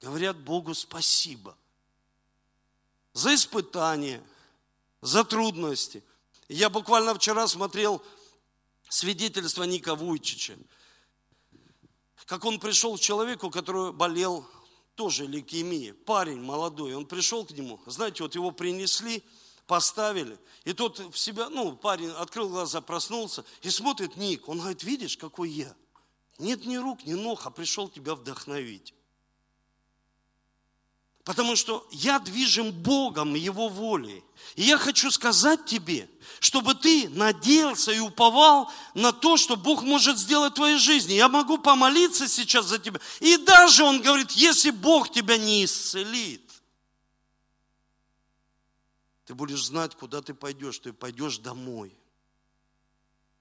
говорят 0.00 0.36
Богу 0.36 0.74
спасибо 0.74 1.56
за 3.12 3.34
испытания, 3.34 4.22
за 5.00 5.24
трудности. 5.24 6.02
Я 6.48 6.70
буквально 6.70 7.14
вчера 7.14 7.46
смотрел 7.46 8.02
свидетельство 8.88 9.64
Ника 9.64 9.94
Вуйчича, 9.94 10.56
как 12.28 12.44
он 12.44 12.60
пришел 12.60 12.96
к 12.96 13.00
человеку, 13.00 13.50
который 13.50 13.92
болел 13.92 14.46
тоже 14.94 15.26
лейкемией, 15.26 15.94
парень 15.94 16.40
молодой, 16.40 16.94
он 16.94 17.06
пришел 17.06 17.44
к 17.44 17.50
нему, 17.50 17.80
знаете, 17.86 18.22
вот 18.22 18.34
его 18.36 18.52
принесли, 18.52 19.24
поставили, 19.66 20.38
и 20.64 20.72
тот 20.72 20.98
в 20.98 21.18
себя, 21.18 21.48
ну, 21.48 21.76
парень 21.76 22.10
открыл 22.10 22.48
глаза, 22.48 22.80
проснулся 22.80 23.44
и 23.62 23.70
смотрит 23.70 24.16
Ник, 24.16 24.48
он 24.48 24.58
говорит, 24.58 24.84
видишь, 24.84 25.16
какой 25.16 25.50
я– 25.50 25.74
нет 26.38 26.64
ни 26.64 26.76
рук, 26.76 27.04
ни 27.04 27.14
ног, 27.14 27.46
а 27.46 27.50
пришел 27.50 27.88
тебя 27.88 28.14
вдохновить. 28.14 28.94
Потому 31.28 31.56
что 31.56 31.86
я 31.90 32.20
движим 32.20 32.72
Богом, 32.72 33.34
Его 33.34 33.68
волей. 33.68 34.24
И 34.56 34.62
я 34.62 34.78
хочу 34.78 35.10
сказать 35.10 35.66
тебе, 35.66 36.08
чтобы 36.40 36.74
ты 36.74 37.06
надеялся 37.10 37.92
и 37.92 37.98
уповал 37.98 38.72
на 38.94 39.12
то, 39.12 39.36
что 39.36 39.54
Бог 39.56 39.82
может 39.82 40.16
сделать 40.16 40.52
в 40.52 40.56
твоей 40.56 40.78
жизни. 40.78 41.12
Я 41.12 41.28
могу 41.28 41.58
помолиться 41.58 42.26
сейчас 42.28 42.64
за 42.64 42.78
тебя. 42.78 42.98
И 43.20 43.36
даже 43.36 43.84
Он 43.84 44.00
говорит, 44.00 44.30
если 44.30 44.70
Бог 44.70 45.12
тебя 45.12 45.36
не 45.36 45.66
исцелит, 45.66 46.50
ты 49.26 49.34
будешь 49.34 49.66
знать, 49.66 49.94
куда 49.96 50.22
ты 50.22 50.32
пойдешь. 50.32 50.78
Ты 50.78 50.94
пойдешь 50.94 51.36
домой. 51.36 51.94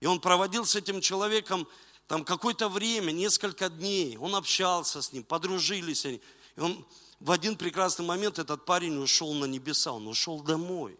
И 0.02 0.08
он 0.08 0.19
проводил 0.19 0.65
с 0.65 0.76
этим 0.76 1.00
человеком 1.00 1.65
там 2.08 2.26
какое-то 2.26 2.67
время, 2.67 3.13
несколько 3.13 3.69
дней, 3.69 4.17
он 4.17 4.36
общался 4.36 5.02
с 5.02 5.13
ним, 5.13 5.23
подружились 5.23 6.06
они. 6.06 6.21
И 6.58 6.60
он 6.60 6.86
в 7.20 7.32
один 7.32 7.56
прекрасный 7.56 8.06
момент, 8.06 8.40
этот 8.40 8.66
парень 8.66 9.02
ушел 9.02 9.34
на 9.34 9.46
небеса, 9.46 9.92
он 9.92 10.08
ушел 10.08 10.42
домой. 10.42 10.98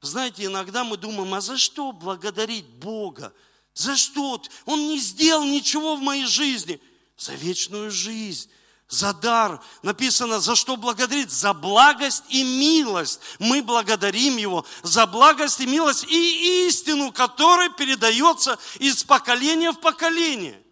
Знаете, 0.00 0.44
иногда 0.44 0.84
мы 0.84 0.96
думаем, 0.96 1.34
а 1.34 1.40
за 1.40 1.58
что 1.58 1.92
благодарить 1.92 2.66
Бога? 2.66 3.32
За 3.74 3.96
что? 3.96 4.40
Он 4.66 4.88
не 4.88 4.98
сделал 4.98 5.44
ничего 5.44 5.96
в 5.96 6.00
моей 6.00 6.26
жизни. 6.26 6.80
За 7.16 7.34
вечную 7.34 7.90
жизнь 7.90 8.48
за 8.88 9.12
дар. 9.12 9.62
Написано, 9.82 10.40
за 10.40 10.56
что 10.56 10.76
благодарить? 10.76 11.30
За 11.30 11.52
благость 11.52 12.24
и 12.30 12.42
милость. 12.42 13.20
Мы 13.38 13.62
благодарим 13.62 14.36
Его 14.36 14.64
за 14.82 15.06
благость 15.06 15.60
и 15.60 15.66
милость 15.66 16.04
и 16.04 16.66
истину, 16.66 17.12
которая 17.12 17.68
передается 17.68 18.58
из 18.78 19.04
поколения 19.04 19.72
в 19.72 19.80
поколение. 19.80 20.62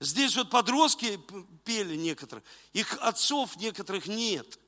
Здесь 0.00 0.34
вот 0.36 0.50
подростки 0.50 1.20
пели 1.64 1.96
некоторые, 1.96 2.44
их 2.72 2.96
отцов 3.00 3.56
некоторых 3.56 4.06
нет. 4.06 4.58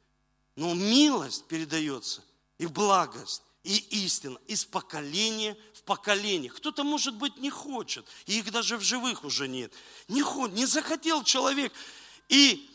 Но 0.56 0.74
милость 0.74 1.46
передается 1.46 2.22
и 2.58 2.66
благость, 2.66 3.42
и 3.64 3.76
истина 4.04 4.38
из 4.46 4.64
поколения 4.64 5.56
в 5.72 5.82
поколение. 5.82 6.50
Кто-то, 6.50 6.84
может 6.84 7.16
быть, 7.16 7.36
не 7.38 7.50
хочет, 7.50 8.06
и 8.26 8.38
их 8.38 8.50
даже 8.52 8.76
в 8.76 8.82
живых 8.82 9.24
уже 9.24 9.48
нет. 9.48 9.72
Не, 10.06 10.22
хочет, 10.22 10.54
не 10.54 10.66
захотел 10.66 11.24
человек. 11.24 11.72
И 12.28 12.70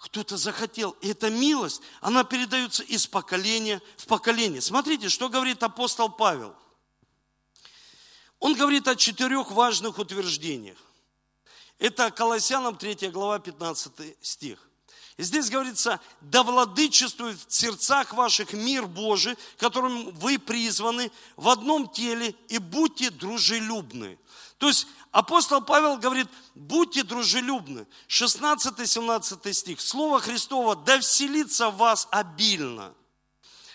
кто-то 0.00 0.36
захотел. 0.36 0.92
И 1.00 1.08
эта 1.08 1.30
милость, 1.30 1.82
она 2.00 2.24
передается 2.24 2.82
из 2.84 3.06
поколения 3.06 3.82
в 3.96 4.06
поколение. 4.06 4.60
Смотрите, 4.60 5.08
что 5.08 5.28
говорит 5.28 5.62
апостол 5.62 6.08
Павел. 6.08 6.54
Он 8.38 8.54
говорит 8.54 8.86
о 8.86 8.94
четырех 8.94 9.50
важных 9.50 9.98
утверждениях. 9.98 10.78
Это 11.78 12.10
Колоссянам 12.10 12.76
3 12.76 13.08
глава 13.10 13.38
15 13.38 14.16
стих. 14.20 14.58
И 15.16 15.24
здесь 15.24 15.50
говорится, 15.50 16.00
да 16.20 16.44
владычествует 16.44 17.38
в 17.48 17.52
сердцах 17.52 18.12
ваших 18.12 18.52
мир 18.52 18.86
Божий, 18.86 19.36
которым 19.56 20.12
вы 20.12 20.38
призваны 20.38 21.10
в 21.36 21.48
одном 21.48 21.88
теле, 21.88 22.36
и 22.48 22.58
будьте 22.58 23.10
дружелюбны. 23.10 24.16
То 24.58 24.68
есть 24.68 24.86
апостол 25.10 25.60
Павел 25.60 25.98
говорит, 25.98 26.28
будьте 26.54 27.02
дружелюбны. 27.02 27.86
16-17 28.08 29.52
стих. 29.52 29.80
Слово 29.80 30.20
Христово, 30.20 30.76
да 30.76 31.00
вселится 31.00 31.70
в 31.70 31.78
вас 31.78 32.06
обильно. 32.12 32.94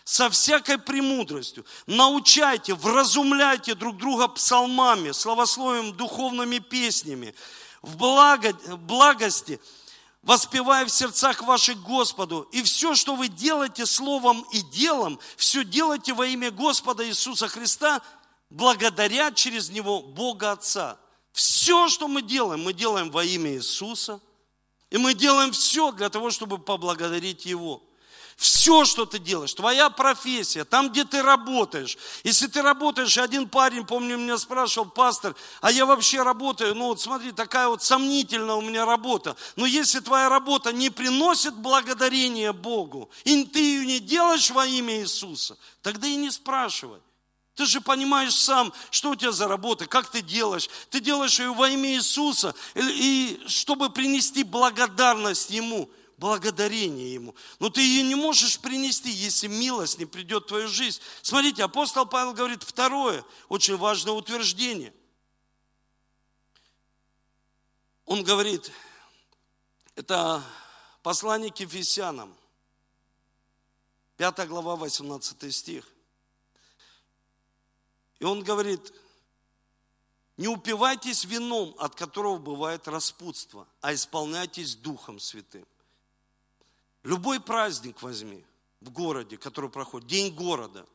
со 0.05 0.29
всякой 0.29 0.77
премудростью. 0.77 1.65
Научайте, 1.87 2.73
вразумляйте 2.73 3.73
друг 3.73 3.97
друга 3.97 4.27
псалмами, 4.27 5.11
словословием, 5.11 5.93
духовными 5.93 6.59
песнями, 6.59 7.33
в 7.83 7.97
благо, 7.97 8.53
благости, 8.77 9.59
воспевая 10.23 10.85
в 10.85 10.89
сердцах 10.89 11.43
ваших 11.43 11.79
Господу. 11.83 12.47
И 12.51 12.63
все, 12.63 12.95
что 12.95 13.15
вы 13.15 13.27
делаете 13.27 13.85
словом 13.85 14.43
и 14.51 14.61
делом, 14.61 15.19
все 15.35 15.63
делайте 15.63 16.13
во 16.13 16.25
имя 16.25 16.49
Господа 16.49 17.07
Иисуса 17.07 17.47
Христа, 17.47 18.01
благодаря 18.49 19.31
через 19.31 19.69
Него 19.69 20.01
Бога 20.01 20.53
Отца. 20.53 20.97
Все, 21.33 21.89
что 21.89 22.07
мы 22.07 22.21
делаем, 22.21 22.63
мы 22.63 22.73
делаем 22.73 23.11
во 23.11 23.23
имя 23.23 23.53
Иисуса. 23.53 24.19
И 24.89 24.97
мы 24.97 25.13
делаем 25.13 25.51
все 25.51 25.91
для 25.91 26.09
того, 26.09 26.29
чтобы 26.29 26.59
поблагодарить 26.59 27.45
Его. 27.45 27.83
Все, 28.35 28.85
что 28.85 29.05
ты 29.05 29.19
делаешь, 29.19 29.53
твоя 29.53 29.89
профессия, 29.89 30.65
там, 30.65 30.89
где 30.89 31.03
ты 31.03 31.21
работаешь. 31.21 31.97
Если 32.23 32.47
ты 32.47 32.61
работаешь, 32.61 33.17
один 33.17 33.47
парень, 33.47 33.85
помню, 33.85 34.17
меня 34.17 34.37
спрашивал, 34.37 34.89
пастор, 34.89 35.35
а 35.61 35.71
я 35.71 35.85
вообще 35.85 36.23
работаю, 36.23 36.75
ну 36.75 36.87
вот 36.87 36.99
смотри, 36.99 37.31
такая 37.31 37.67
вот 37.67 37.83
сомнительная 37.83 38.55
у 38.55 38.61
меня 38.61 38.85
работа. 38.85 39.35
Но 39.55 39.65
если 39.65 39.99
твоя 39.99 40.29
работа 40.29 40.73
не 40.73 40.89
приносит 40.89 41.55
благодарения 41.55 42.53
Богу, 42.53 43.09
и 43.23 43.43
ты 43.45 43.59
ее 43.59 43.85
не 43.85 43.99
делаешь 43.99 44.49
во 44.49 44.65
имя 44.65 45.01
Иисуса, 45.01 45.57
тогда 45.81 46.07
и 46.07 46.15
не 46.15 46.31
спрашивай. 46.31 46.99
Ты 47.55 47.67
же 47.67 47.81
понимаешь 47.81 48.33
сам, 48.33 48.73
что 48.89 49.11
у 49.11 49.15
тебя 49.15 49.31
за 49.31 49.47
работа, 49.47 49.85
как 49.85 50.09
ты 50.09 50.21
делаешь. 50.21 50.69
Ты 50.89 50.99
делаешь 50.99 51.39
ее 51.39 51.53
во 51.53 51.69
имя 51.69 51.93
Иисуса, 51.93 52.55
и 52.73 53.39
чтобы 53.45 53.91
принести 53.91 54.43
благодарность 54.43 55.51
Ему, 55.51 55.87
благодарение 56.23 57.13
Ему. 57.13 57.35
Но 57.59 57.69
ты 57.69 57.81
ее 57.81 58.01
не 58.01 58.15
можешь 58.15 58.57
принести, 58.57 59.09
если 59.09 59.47
милость 59.47 59.99
не 59.99 60.05
придет 60.05 60.45
в 60.45 60.47
твою 60.47 60.69
жизнь. 60.69 61.01
Смотрите, 61.21 61.65
апостол 61.65 62.05
Павел 62.05 62.31
говорит 62.31 62.63
второе, 62.63 63.25
очень 63.49 63.75
важное 63.75 64.13
утверждение. 64.13 64.93
Он 68.05 68.23
говорит, 68.23 68.71
это 69.95 70.41
послание 71.01 71.51
к 71.51 71.59
Ефесянам, 71.59 72.33
5 74.15 74.47
глава, 74.47 74.77
18 74.77 75.53
стих. 75.53 75.85
И 78.19 78.23
он 78.23 78.43
говорит, 78.43 78.93
не 80.37 80.47
упивайтесь 80.47 81.25
вином, 81.25 81.75
от 81.79 81.95
которого 81.95 82.37
бывает 82.37 82.87
распутство, 82.87 83.67
а 83.81 83.93
исполняйтесь 83.93 84.77
Духом 84.77 85.19
Святым. 85.19 85.65
Любой 87.03 87.39
праздник 87.39 88.01
возьми 88.01 88.43
в 88.81 88.89
городе, 88.89 89.37
который 89.37 89.69
проходит, 89.69 90.07
день 90.07 90.33
города. 90.33 90.85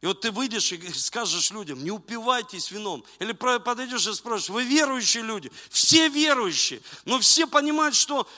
И 0.00 0.06
вот 0.06 0.22
ты 0.22 0.30
выйдешь 0.30 0.72
и 0.72 0.92
скажешь 0.94 1.50
людям, 1.50 1.82
не 1.84 1.90
упивайтесь 1.90 2.70
вином. 2.70 3.04
Или 3.18 3.32
подойдешь 3.32 4.06
и 4.06 4.14
спросишь, 4.14 4.48
вы 4.48 4.64
верующие 4.64 5.22
люди? 5.22 5.52
Все 5.68 6.08
верующие. 6.08 6.80
Но 7.04 7.18
все 7.20 7.46
понимают, 7.46 7.94
что 7.94 8.28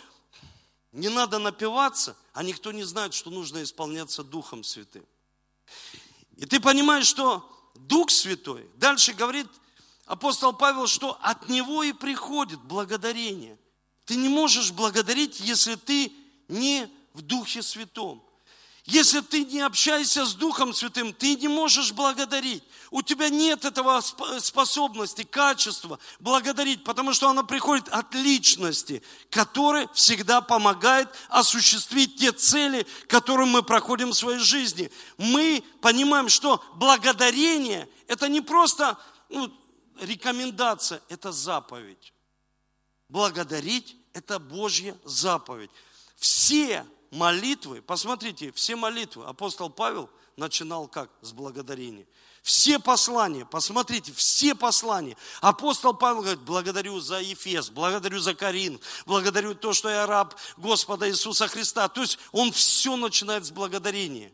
не 0.92 1.08
надо 1.08 1.38
напиваться, 1.38 2.16
а 2.34 2.42
никто 2.42 2.72
не 2.72 2.84
знает, 2.84 3.14
что 3.14 3.30
нужно 3.30 3.62
исполняться 3.62 4.22
Духом 4.22 4.64
Святым. 4.64 5.04
И 6.36 6.44
ты 6.44 6.60
понимаешь, 6.60 7.06
что 7.06 7.48
Дух 7.74 8.10
Святой. 8.10 8.68
Дальше 8.76 9.14
говорит 9.14 9.46
апостол 10.04 10.52
Павел, 10.52 10.86
что 10.86 11.16
от 11.22 11.48
Него 11.48 11.82
и 11.82 11.92
приходит 11.92 12.60
благодарение. 12.60 13.56
Ты 14.04 14.16
не 14.16 14.28
можешь 14.28 14.72
благодарить, 14.72 15.40
если 15.40 15.76
ты 15.76 16.12
не 16.48 16.88
в 17.14 17.22
Духе 17.22 17.62
Святом. 17.62 18.22
Если 18.84 19.20
ты 19.20 19.44
не 19.44 19.60
общаешься 19.60 20.24
с 20.24 20.34
Духом 20.34 20.74
Святым, 20.74 21.12
ты 21.12 21.36
не 21.36 21.46
можешь 21.46 21.92
благодарить. 21.92 22.64
У 22.90 23.00
тебя 23.00 23.28
нет 23.28 23.64
этого 23.64 24.00
способности, 24.40 25.22
качества 25.22 26.00
благодарить, 26.18 26.82
потому 26.82 27.12
что 27.12 27.28
она 27.28 27.44
приходит 27.44 27.88
от 27.88 28.12
личности, 28.12 29.00
которая 29.30 29.88
всегда 29.94 30.40
помогает 30.40 31.08
осуществить 31.28 32.16
те 32.16 32.32
цели, 32.32 32.84
которые 33.06 33.46
мы 33.46 33.62
проходим 33.62 34.10
в 34.10 34.14
своей 34.14 34.40
жизни. 34.40 34.90
Мы 35.16 35.62
понимаем, 35.80 36.28
что 36.28 36.62
благодарение– 36.74 37.88
это 38.08 38.28
не 38.28 38.40
просто 38.40 38.98
ну, 39.28 39.52
рекомендация, 40.00 41.00
это 41.08 41.30
заповедь. 41.30 42.12
Благодарить– 43.08 43.96
это 44.12 44.40
Божья 44.40 44.96
заповедь. 45.04 45.70
Все 46.22 46.86
молитвы, 47.10 47.82
посмотрите, 47.82 48.52
все 48.52 48.76
молитвы, 48.76 49.24
апостол 49.24 49.68
Павел 49.70 50.08
начинал 50.36 50.86
как? 50.86 51.10
С 51.20 51.32
благодарения. 51.32 52.06
Все 52.44 52.78
послания, 52.78 53.44
посмотрите, 53.44 54.12
все 54.12 54.54
послания. 54.54 55.16
Апостол 55.40 55.94
Павел 55.94 56.20
говорит, 56.20 56.38
благодарю 56.42 57.00
за 57.00 57.18
Ефес, 57.18 57.70
благодарю 57.70 58.20
за 58.20 58.36
Карин, 58.36 58.78
благодарю 59.04 59.56
то, 59.56 59.72
что 59.72 59.88
я 59.88 60.06
раб 60.06 60.36
Господа 60.58 61.10
Иисуса 61.10 61.48
Христа. 61.48 61.88
То 61.88 62.02
есть 62.02 62.20
он 62.30 62.52
все 62.52 62.94
начинает 62.94 63.44
с 63.44 63.50
благодарения. 63.50 64.32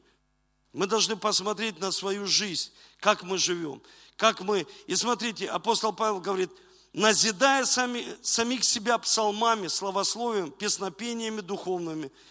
Мы 0.75 0.87
должны 0.87 1.17
посмотреть 1.17 1.81
на 1.81 1.91
свою 1.91 2.27
жизнь, 2.27 2.71
как 3.01 3.23
мы 3.23 3.39
живем, 3.39 3.81
как 4.17 4.43
мы... 4.43 4.67
И 4.89 4.95
смотрите, 4.95 5.49
апостол 5.49 5.95
Павел 5.95 6.21
говорит, 6.21 6.51
назидая 6.99 7.65
сами, 7.65 8.05
самих 8.23 8.65
себя 8.65 8.99
псалмами, 8.99 9.69
словословием, 9.69 10.51
песнопениями 10.51 11.41
духовными– 11.41 12.13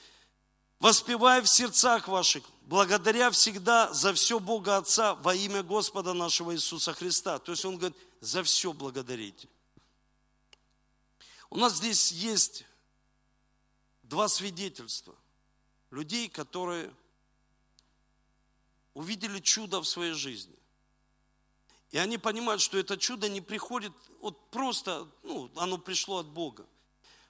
воспевая 0.79 1.41
в 1.41 1.47
сердцах 1.47 2.07
ваших, 2.07 2.43
благодаря 2.61 3.31
всегда 3.31 3.91
за 3.93 4.13
все 4.13 4.39
Бога 4.39 4.77
Отца 4.77 5.15
во 5.15 5.33
имя 5.35 5.63
Господа 5.63 6.13
нашего 6.13 6.53
Иисуса 6.53 6.93
Христа. 6.93 7.39
То 7.39 7.51
есть 7.51 7.65
он 7.65 7.77
говорит, 7.77 7.97
за 8.19 8.43
все 8.43 8.73
благодарите. 8.73 9.47
У 11.49 11.57
нас 11.57 11.75
здесь 11.75 12.11
есть 12.11 12.65
два 14.03 14.27
свидетельства 14.27 15.15
людей, 15.91 16.27
которые 16.29 16.93
увидели 18.93 19.39
чудо 19.39 19.79
в 19.79 19.87
своей 19.87 20.13
жизни. 20.13 20.56
И 21.91 21.97
они 21.97 22.17
понимают, 22.17 22.61
что 22.61 22.77
это 22.77 22.97
чудо 22.97 23.29
не 23.29 23.41
приходит 23.41 23.93
вот 24.19 24.49
просто, 24.51 25.07
ну, 25.23 25.49
оно 25.55 25.77
пришло 25.77 26.17
от 26.17 26.27
Бога. 26.27 26.65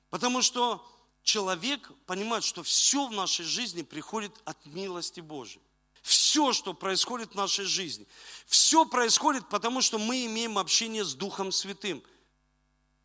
Потому 0.09 0.41
что 0.41 0.85
человек 1.23 1.91
понимает, 2.05 2.43
что 2.43 2.63
все 2.63 3.07
в 3.07 3.11
нашей 3.11 3.45
жизни 3.45 3.83
приходит 3.83 4.31
от 4.45 4.65
милости 4.65 5.19
Божией. 5.19 5.61
Все, 6.01 6.53
что 6.53 6.73
происходит 6.73 7.31
в 7.31 7.35
нашей 7.35 7.65
жизни, 7.65 8.07
все 8.45 8.85
происходит 8.85 9.47
потому, 9.49 9.81
что 9.81 9.99
мы 9.99 10.25
имеем 10.25 10.57
общение 10.57 11.03
с 11.03 11.13
Духом 11.13 11.51
Святым. 11.51 12.01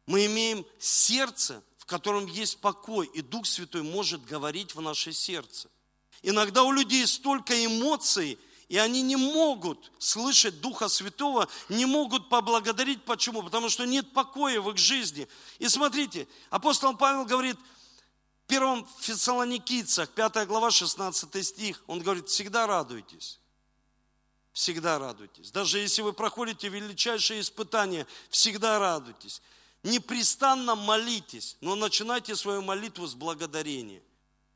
Мы 0.06 0.26
имеем 0.26 0.64
сердце, 0.78 1.62
в 1.78 1.84
котором 1.84 2.26
есть 2.26 2.60
покой, 2.60 3.06
и 3.08 3.20
Дух 3.20 3.46
Святой 3.46 3.82
может 3.82 4.24
говорить 4.24 4.76
в 4.76 4.80
наше 4.80 5.12
сердце. 5.12 5.68
Иногда 6.22 6.62
у 6.62 6.70
людей 6.70 7.04
столько 7.08 7.64
эмоций, 7.64 8.38
и 8.72 8.78
они 8.78 9.02
не 9.02 9.16
могут 9.16 9.92
слышать 9.98 10.60
Духа 10.60 10.88
Святого, 10.88 11.46
не 11.68 11.84
могут 11.84 12.28
поблагодарить. 12.28 13.04
Почему? 13.04 13.42
Потому 13.42 13.68
что 13.68 13.84
нет 13.84 14.10
покоя 14.12 14.60
в 14.60 14.70
их 14.70 14.78
жизни. 14.78 15.28
И 15.58 15.68
смотрите, 15.68 16.26
апостол 16.50 16.96
Павел 16.96 17.24
говорит– 17.24 17.58
первом 18.52 18.86
Фессалоникийцах, 19.00 20.10
5 20.10 20.46
глава, 20.46 20.70
16 20.70 21.46
стих, 21.46 21.82
он 21.86 22.00
говорит, 22.00 22.28
всегда 22.28 22.66
радуйтесь. 22.66 23.40
Всегда 24.52 24.98
радуйтесь. 24.98 25.50
Даже 25.50 25.78
если 25.78 26.02
вы 26.02 26.12
проходите 26.12 26.68
величайшие 26.68 27.40
испытания, 27.40 28.06
всегда 28.28 28.78
радуйтесь. 28.78 29.40
Непрестанно 29.82 30.74
молитесь, 30.74 31.56
но 31.62 31.76
начинайте 31.76 32.36
свою 32.36 32.60
молитву 32.60 33.06
с 33.06 33.14
благодарения. 33.14 34.02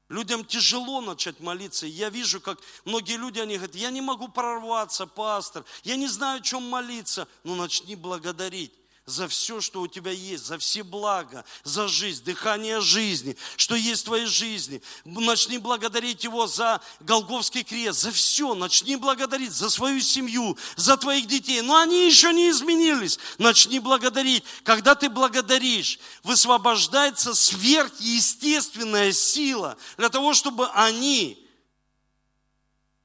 Людям 0.09 0.45
тяжело 0.45 1.01
начать 1.01 1.41
молиться. 1.41 1.87
Я 1.87 2.11
вижу, 2.11 2.41
как 2.41 2.61
многие 2.85 3.17
люди, 3.17 3.41
они 3.41 3.57
говорят, 3.57 3.75
я 3.75 3.91
не 3.91 4.01
могу 4.01 4.29
прорваться, 4.29 5.07
пастор, 5.07 5.65
я 5.83 5.97
не 5.97 6.07
знаю, 6.07 6.41
о 6.41 6.43
чем 6.43 6.63
молиться. 6.69 7.27
Но 7.43 7.57
начни 7.57 7.97
благодарить 7.97 8.73
за 9.07 9.29
все, 9.29 9.61
что 9.61 9.83
у 9.83 9.87
тебя 9.87 10.11
есть, 10.11 10.47
за 10.47 10.59
все 10.59 10.83
блага, 10.83 11.45
за 11.63 11.87
жизнь, 11.87 12.25
дыхание 12.25 12.81
жизни, 12.81 13.37
что 13.57 13.77
есть 13.77 14.03
в 14.03 14.07
твоей 14.07 14.27
жизни. 14.27 14.83
Начни 15.05 15.59
благодарить 15.59 16.25
Его 16.25 16.49
за 16.49 16.81
Голговский 16.99 17.63
крест, 17.63 18.01
за 18.01 18.11
все. 18.11 18.57
Начни 18.57 18.97
благодарить 18.97 19.53
за 19.53 19.71
свою 19.71 20.01
семью, 20.01 20.59
за 20.75 20.97
твоих 20.97 21.29
детей. 21.29 21.61
Но 21.63 21.77
они 21.77 22.05
еще 22.05 22.33
не 22.33 22.51
изменились. 22.51 23.21
Начни 23.39 23.79
благодарить. 23.79 24.43
Когда 24.65 24.97
ты 24.97 25.09
благодаришь, 25.09 26.01
высвобождается 26.25 27.33
сверхъестественная 27.33 29.13
сила 29.13 29.77
для 29.97 30.09
того, 30.09 30.35
чтобы 30.35 30.67
они 30.71 31.49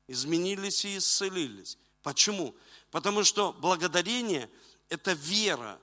изменились 0.07 0.83
и 0.83 0.97
исцелились. 0.97 1.77
Почему? 2.01 2.55
Потому 2.89 3.23
что 3.23 3.53
благодарение– 3.53 4.49
это 4.89 5.13
вера 5.13 5.79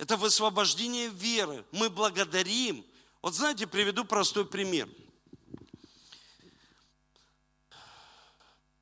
это 0.00 0.16
высвобождение 0.16 1.08
веры. 1.08 1.62
Мы 1.72 1.90
благодарим. 1.90 2.86
Вот 3.20 3.34
знаете, 3.34 3.66
приведу 3.66 4.06
простой 4.06 4.46
пример. 4.46 4.88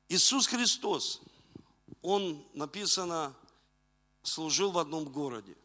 Иисус 0.07 0.47
Христос, 0.47 1.19
Он, 2.01 2.41
написано, 2.53 3.35
служил 4.23 4.71
в 4.71 4.79
одном 4.79 5.03
городе. 5.03 5.57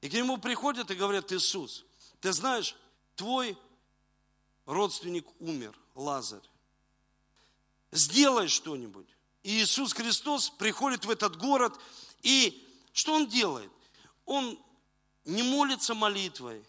И 0.00 0.08
к 0.08 0.14
нему 0.14 0.38
приходят 0.38 0.90
и 0.90 0.94
говорят, 0.94 1.30
Иисус, 1.30 1.84
ты 2.22 2.32
знаешь, 2.32 2.74
твой 3.16 3.58
родственник 4.64 5.26
умер, 5.40 5.78
Лазарь. 5.94 6.40
Сделай 7.92 8.48
что-нибудь. 8.48 9.08
И 9.42 9.62
Иисус 9.62 9.92
Христос 9.92 10.48
приходит 10.48 11.04
в 11.04 11.10
этот 11.10 11.36
город, 11.36 11.78
и 12.22 12.66
что 12.94 13.12
Он 13.12 13.26
делает? 13.26 13.70
Он 14.24 14.58
не 15.26 15.42
молится 15.42 15.94
молитвой, 15.94 16.64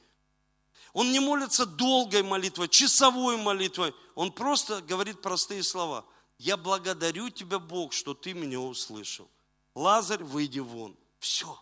он 0.93 1.11
не 1.11 1.19
молится 1.19 1.65
долгой 1.65 2.23
молитвой, 2.23 2.67
часовой 2.67 3.37
молитвой. 3.37 3.93
Он 4.15 4.31
просто 4.31 4.81
говорит 4.81 5.21
простые 5.21 5.61
слова. 5.61 6.03
Я 6.39 6.57
благодарю 6.57 7.29
тебя, 7.29 7.59
Бог, 7.59 7.93
что 7.93 8.15
ты 8.15 8.33
меня 8.33 8.59
услышал. 8.59 9.29
Лазарь, 9.75 10.23
выйди 10.23 10.57
вон. 10.57 10.95
Все. 11.19 11.59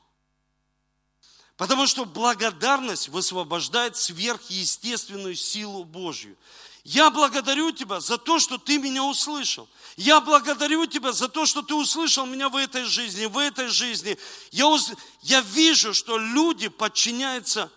Потому 1.57 1.85
что 1.85 2.05
благодарность 2.05 3.09
высвобождает 3.09 3.97
сверхъестественную 3.97 5.35
силу 5.35 5.83
Божью. 5.83 6.37
Я 6.85 7.09
благодарю 7.09 7.71
Тебя 7.71 7.99
за 7.99 8.19
то, 8.19 8.37
что 8.37 8.59
Ты 8.59 8.77
меня 8.77 9.03
услышал. 9.03 9.67
Я 9.97 10.21
благодарю 10.21 10.85
Тебя 10.85 11.13
за 11.13 11.27
то, 11.27 11.47
что 11.47 11.63
Ты 11.63 11.73
услышал 11.73 12.27
меня 12.27 12.47
в 12.47 12.55
этой 12.55 12.85
жизни, 12.85 13.25
в 13.25 13.39
этой 13.39 13.69
жизни. 13.69 14.19
Я, 14.51 14.67
уз... 14.67 14.91
я 15.23 15.41
вижу, 15.41 15.95
что 15.95 16.19
люди 16.19 16.67
подчиняются 16.67 17.71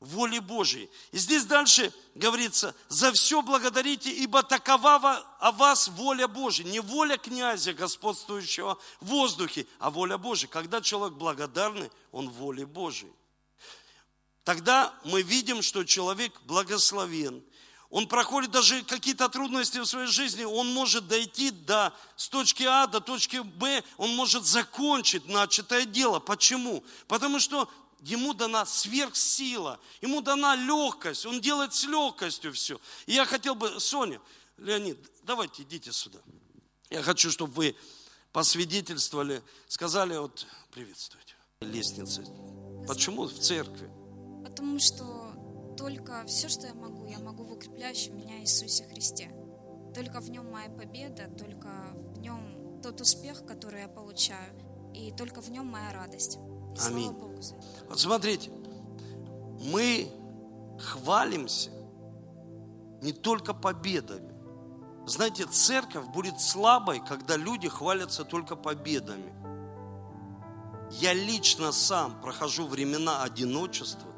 воле 0.00 0.40
Божьей. 0.40 0.90
И 1.12 1.18
здесь 1.18 1.44
дальше 1.44 1.92
говорится, 2.16 2.74
за 2.88 3.12
все 3.12 3.42
благодарите, 3.42 4.10
ибо 4.10 4.42
такова 4.42 5.24
о 5.38 5.52
вас 5.52 5.86
воля 5.86 6.26
Божья. 6.26 6.64
Не 6.64 6.80
воля 6.80 7.16
князя, 7.16 7.72
господствующего 7.72 8.76
в 9.00 9.06
воздухе, 9.06 9.68
а 9.78 9.90
воля 9.90 10.18
Божья. 10.18 10.48
Когда 10.48 10.80
человек 10.80 11.16
благодарный, 11.16 11.92
он 12.10 12.28
воле 12.28 12.66
Божьей. 12.66 13.12
Тогда 14.42 14.92
мы 15.04 15.22
видим, 15.22 15.62
что 15.62 15.84
человек 15.84 16.32
благословен. 16.42 17.44
Он 17.90 18.06
проходит 18.06 18.50
даже 18.50 18.82
какие-то 18.82 19.28
трудности 19.28 19.78
в 19.78 19.86
своей 19.86 20.08
жизни, 20.08 20.44
он 20.44 20.72
может 20.72 21.08
дойти 21.08 21.50
до, 21.50 21.94
с 22.16 22.28
точки 22.28 22.64
А 22.64 22.86
до 22.86 23.00
точки 23.00 23.38
Б, 23.38 23.82
он 23.96 24.14
может 24.14 24.44
закончить 24.44 25.26
начатое 25.26 25.86
дело. 25.86 26.20
Почему? 26.20 26.84
Потому 27.06 27.38
что 27.38 27.68
ему 28.00 28.34
дана 28.34 28.66
сверхсила, 28.66 29.80
ему 30.02 30.20
дана 30.20 30.54
легкость, 30.54 31.24
он 31.24 31.40
делает 31.40 31.72
с 31.72 31.84
легкостью 31.84 32.52
все. 32.52 32.78
И 33.06 33.14
я 33.14 33.24
хотел 33.24 33.54
бы, 33.54 33.80
Соня, 33.80 34.20
Леонид, 34.58 34.98
давайте 35.22 35.62
идите 35.62 35.90
сюда. 35.90 36.18
Я 36.90 37.02
хочу, 37.02 37.30
чтобы 37.30 37.52
вы 37.54 37.76
посвидетельствовали, 38.32 39.42
сказали, 39.66 40.16
вот, 40.16 40.46
приветствуйте, 40.72 41.34
лестницы. 41.60 42.22
Почему 42.86 43.24
в 43.24 43.38
церкви? 43.38 43.90
Потому 44.44 44.78
что 44.78 45.27
только 45.78 46.24
все, 46.26 46.48
что 46.48 46.66
я 46.66 46.74
могу, 46.74 47.06
я 47.06 47.20
могу 47.20 47.44
в 47.44 47.52
укрепляющем 47.52 48.16
меня 48.16 48.40
Иисусе 48.40 48.84
Христе. 48.84 49.30
Только 49.94 50.20
в 50.20 50.28
нем 50.28 50.50
моя 50.50 50.68
победа, 50.68 51.30
только 51.38 51.68
в 52.14 52.18
нем 52.18 52.80
тот 52.82 53.00
успех, 53.00 53.46
который 53.46 53.82
я 53.82 53.88
получаю, 53.88 54.52
и 54.92 55.12
только 55.12 55.40
в 55.40 55.50
нем 55.50 55.66
моя 55.66 55.92
радость. 55.92 56.38
Аминь. 56.84 57.12
Вот 57.88 57.98
смотрите, 57.98 58.50
мы 59.72 60.10
хвалимся 60.80 61.70
не 63.00 63.12
только 63.12 63.54
победами. 63.54 64.34
Знаете, 65.06 65.46
церковь 65.46 66.06
будет 66.08 66.40
слабой, 66.40 67.00
когда 67.00 67.36
люди 67.36 67.68
хвалятся 67.68 68.24
только 68.24 68.56
победами. 68.56 69.32
Я 70.90 71.14
лично 71.14 71.72
сам 71.72 72.20
прохожу 72.20 72.66
времена 72.66 73.22
одиночества. 73.22 74.08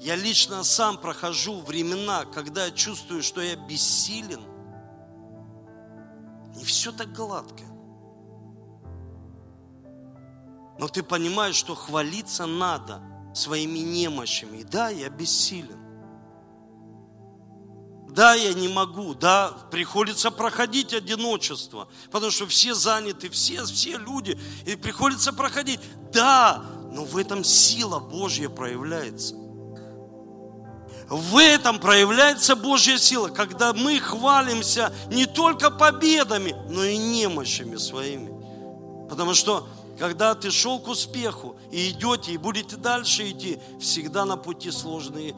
Я 0.00 0.16
лично 0.16 0.64
сам 0.64 0.96
прохожу 0.96 1.60
времена, 1.60 2.24
когда 2.24 2.64
я 2.64 2.70
чувствую, 2.70 3.22
что 3.22 3.42
я 3.42 3.54
бессилен. 3.54 4.40
Не 6.56 6.64
все 6.64 6.90
так 6.90 7.12
гладко. 7.12 7.64
Но 10.78 10.88
ты 10.88 11.02
понимаешь, 11.02 11.54
что 11.54 11.74
хвалиться 11.74 12.46
надо 12.46 13.02
своими 13.34 13.80
немощами. 13.80 14.58
И 14.58 14.64
да, 14.64 14.88
я 14.88 15.10
бессилен. 15.10 15.78
Да, 18.08 18.34
я 18.34 18.54
не 18.54 18.68
могу, 18.68 19.14
да, 19.14 19.50
приходится 19.70 20.30
проходить 20.32 20.92
одиночество, 20.92 21.88
потому 22.10 22.32
что 22.32 22.46
все 22.46 22.74
заняты, 22.74 23.28
все, 23.28 23.64
все 23.64 23.98
люди, 23.98 24.36
и 24.66 24.74
приходится 24.74 25.32
проходить. 25.32 25.80
Да, 26.12 26.64
но 26.92 27.04
в 27.04 27.16
этом 27.16 27.44
сила 27.44 28.00
Божья 28.00 28.48
проявляется. 28.48 29.39
В 31.10 31.38
этом 31.38 31.80
проявляется 31.80 32.54
Божья 32.54 32.96
сила, 32.96 33.28
когда 33.28 33.72
мы 33.72 33.98
хвалимся 33.98 34.92
не 35.10 35.26
только 35.26 35.68
победами, 35.72 36.54
но 36.68 36.84
и 36.84 36.96
немощами 36.96 37.74
своими. 37.76 38.30
Потому 39.08 39.34
что 39.34 39.66
когда 39.98 40.36
ты 40.36 40.52
шел 40.52 40.78
к 40.78 40.86
успеху 40.86 41.56
и 41.72 41.90
идете, 41.90 42.30
и 42.30 42.38
будете 42.38 42.76
дальше 42.76 43.28
идти, 43.28 43.58
всегда 43.80 44.24
на 44.24 44.36
пути 44.36 44.70
сложные 44.70 45.34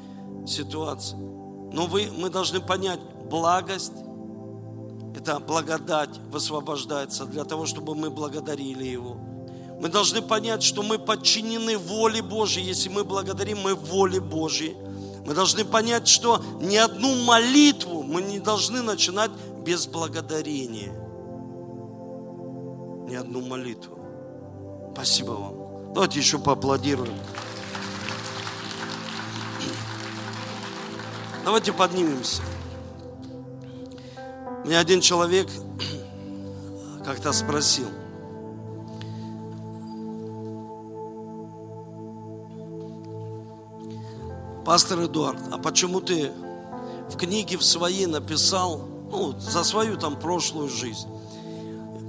ситуации. 0.46 1.16
Но 1.16 1.86
вы, 1.86 2.10
мы 2.14 2.28
должны 2.28 2.60
понять, 2.60 3.00
благость, 3.30 3.94
это 5.16 5.40
благодать 5.40 6.10
высвобождается 6.30 7.24
для 7.24 7.44
того, 7.44 7.64
чтобы 7.64 7.94
мы 7.94 8.10
благодарили 8.10 8.84
Его. 8.84 9.16
Мы 9.80 9.88
должны 9.88 10.20
понять, 10.20 10.62
что 10.62 10.82
мы 10.82 10.98
подчинены 10.98 11.78
воле 11.78 12.20
Божьей. 12.20 12.62
Если 12.62 12.90
мы 12.90 13.04
благодарим, 13.04 13.60
мы 13.60 13.74
воле 13.74 14.20
Божьей. 14.20 14.76
Мы 15.24 15.34
должны 15.34 15.64
понять, 15.64 16.08
что 16.08 16.42
ни 16.60 16.76
одну 16.76 17.14
молитву 17.24 18.02
мы 18.02 18.22
не 18.22 18.40
должны 18.40 18.82
начинать 18.82 19.30
без 19.64 19.86
благодарения. 19.86 20.92
Ни 23.08 23.14
одну 23.14 23.40
молитву. 23.40 23.98
Спасибо 24.92 25.32
вам. 25.32 25.94
Давайте 25.94 26.18
еще 26.18 26.38
поаплодируем. 26.38 27.14
Давайте 31.44 31.72
поднимемся. 31.72 32.42
Мне 34.64 34.78
один 34.78 35.00
человек 35.00 35.48
как-то 37.04 37.32
спросил, 37.32 37.88
Пастор 44.72 45.04
Эдуард, 45.04 45.38
а 45.50 45.58
почему 45.58 46.00
ты 46.00 46.32
в 47.10 47.18
книге 47.18 47.58
в 47.58 47.62
своей 47.62 48.06
написал, 48.06 48.88
ну, 49.10 49.38
за 49.38 49.64
свою 49.64 49.98
там 49.98 50.18
прошлую 50.18 50.70
жизнь? 50.70 51.06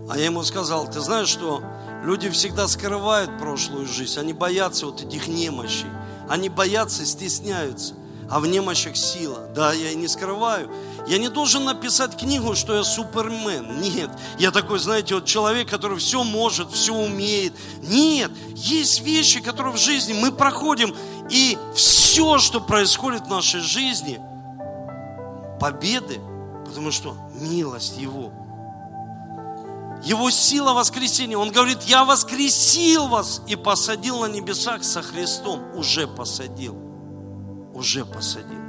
А 0.10 0.18
я 0.18 0.24
ему 0.24 0.44
сказал, 0.44 0.90
ты 0.90 1.02
знаешь, 1.02 1.28
что 1.28 1.62
Люди 2.04 2.30
всегда 2.30 2.68
скрывают 2.68 3.38
прошлую 3.40 3.88
жизнь, 3.88 4.20
они 4.20 4.34
боятся 4.34 4.88
вот 4.88 5.02
этих 5.02 5.30
немощей, 5.30 5.88
они 6.28 6.50
боятся, 6.50 7.06
стесняются, 7.06 7.94
а 8.30 8.42
в 8.42 8.48
немощах 8.48 8.98
сила. 8.98 9.48
Да, 9.56 9.72
я 9.72 9.92
и 9.92 9.96
не 9.96 10.10
скрываю. 10.10 10.70
Я 11.08 11.18
не 11.18 11.30
должен 11.30 11.64
написать 11.64 12.18
книгу, 12.18 12.56
что 12.56 12.76
я 12.76 12.84
супермен. 12.84 13.80
Нет, 13.80 14.10
я 14.38 14.52
такой, 14.52 14.80
знаете, 14.80 15.16
вот 15.16 15.26
человек, 15.26 15.70
который 15.70 15.98
все 15.98 16.26
может, 16.26 16.72
все 16.72 16.94
умеет. 16.94 17.54
Нет, 17.82 18.32
есть 18.54 19.00
вещи, 19.02 19.40
которые 19.40 19.74
в 19.74 19.78
жизни 19.78 20.12
мы 20.12 20.34
проходим, 20.34 20.94
и 21.34 21.58
все, 21.74 22.38
что 22.38 22.62
происходит 22.62 23.24
в 23.24 23.30
нашей 23.30 23.62
жизни, 23.62 24.22
победы, 25.60 26.22
потому 26.66 26.92
что 26.92 27.18
милость 27.34 27.98
Его– 27.98 28.32
его 30.04 30.30
сила 30.32 30.74
воскресения. 30.74 31.38
Он 31.38 31.52
говорит, 31.52 31.84
я 31.84 32.04
воскресил 32.04 33.08
вас 33.08 33.42
и 33.48 33.56
посадил 33.56 34.20
на 34.20 34.26
небесах 34.26 34.84
со 34.84 35.02
Христом. 35.02 35.62
Уже 35.76 36.08
посадил. 36.08 36.76
Уже 37.74 38.06
посадил. 38.06 38.60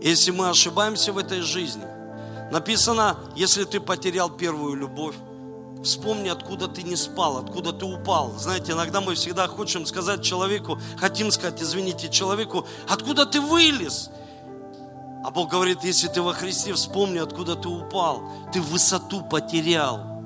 Если 0.00 0.30
мы 0.30 0.48
ошибаемся 0.48 1.12
в 1.12 1.18
этой 1.18 1.40
жизни, 1.40 1.84
написано, 2.52 3.16
если 3.34 3.64
ты 3.64 3.80
потерял 3.80 4.30
первую 4.30 4.76
любовь, 4.76 5.16
Вспомни, 5.82 6.28
откуда 6.28 6.66
ты 6.66 6.82
не 6.82 6.96
спал, 6.96 7.38
откуда 7.38 7.72
ты 7.72 7.84
упал. 7.84 8.32
Знаете, 8.36 8.72
иногда 8.72 9.00
мы 9.00 9.14
всегда 9.14 9.46
хотим 9.46 9.86
сказать 9.86 10.22
человеку, 10.22 10.78
хотим 10.96 11.30
сказать, 11.30 11.62
извините, 11.62 12.08
человеку, 12.08 12.66
откуда 12.88 13.26
ты 13.26 13.40
вылез? 13.40 14.10
А 15.24 15.30
Бог 15.30 15.50
говорит, 15.50 15.84
если 15.84 16.08
ты 16.08 16.20
во 16.20 16.32
Христе, 16.32 16.72
вспомни, 16.74 17.18
откуда 17.18 17.54
ты 17.54 17.68
упал. 17.68 18.22
Ты 18.52 18.60
высоту 18.60 19.22
потерял. 19.22 20.18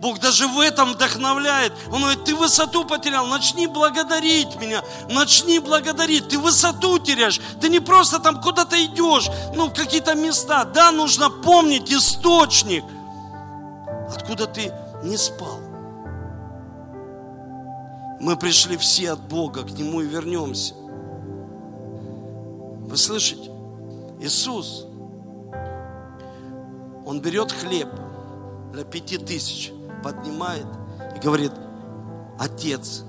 Бог 0.00 0.18
даже 0.18 0.46
в 0.46 0.58
этом 0.60 0.94
вдохновляет. 0.94 1.72
Он 1.92 2.00
говорит, 2.00 2.24
ты 2.24 2.34
высоту 2.34 2.84
потерял, 2.84 3.26
начни 3.26 3.66
благодарить 3.66 4.56
меня, 4.56 4.82
начни 5.10 5.58
благодарить. 5.58 6.28
Ты 6.28 6.38
высоту 6.38 6.98
теряешь, 6.98 7.40
ты 7.60 7.68
не 7.68 7.80
просто 7.80 8.18
там 8.18 8.40
куда-то 8.40 8.82
идешь, 8.82 9.28
ну, 9.54 9.70
какие-то 9.70 10.14
места. 10.14 10.64
Да, 10.64 10.90
нужно 10.90 11.28
помнить 11.28 11.92
источник, 11.92 12.82
откуда 14.14 14.46
ты 14.46 14.72
не 15.02 15.16
спал. 15.16 15.60
Мы 18.20 18.36
пришли 18.36 18.76
все 18.76 19.12
от 19.12 19.20
Бога, 19.20 19.62
к 19.62 19.70
Нему 19.70 20.02
и 20.02 20.06
вернемся. 20.06 20.74
Вы 20.74 22.96
слышите? 22.96 23.50
Иисус, 24.20 24.86
Он 27.06 27.22
берет 27.22 27.52
хлеб 27.52 27.88
для 28.72 28.84
пяти 28.84 29.16
тысяч– 29.16 29.72
поднимает 30.02 30.66
и 31.16 31.20
говорит, 31.20 31.52
Отец, 32.38 33.04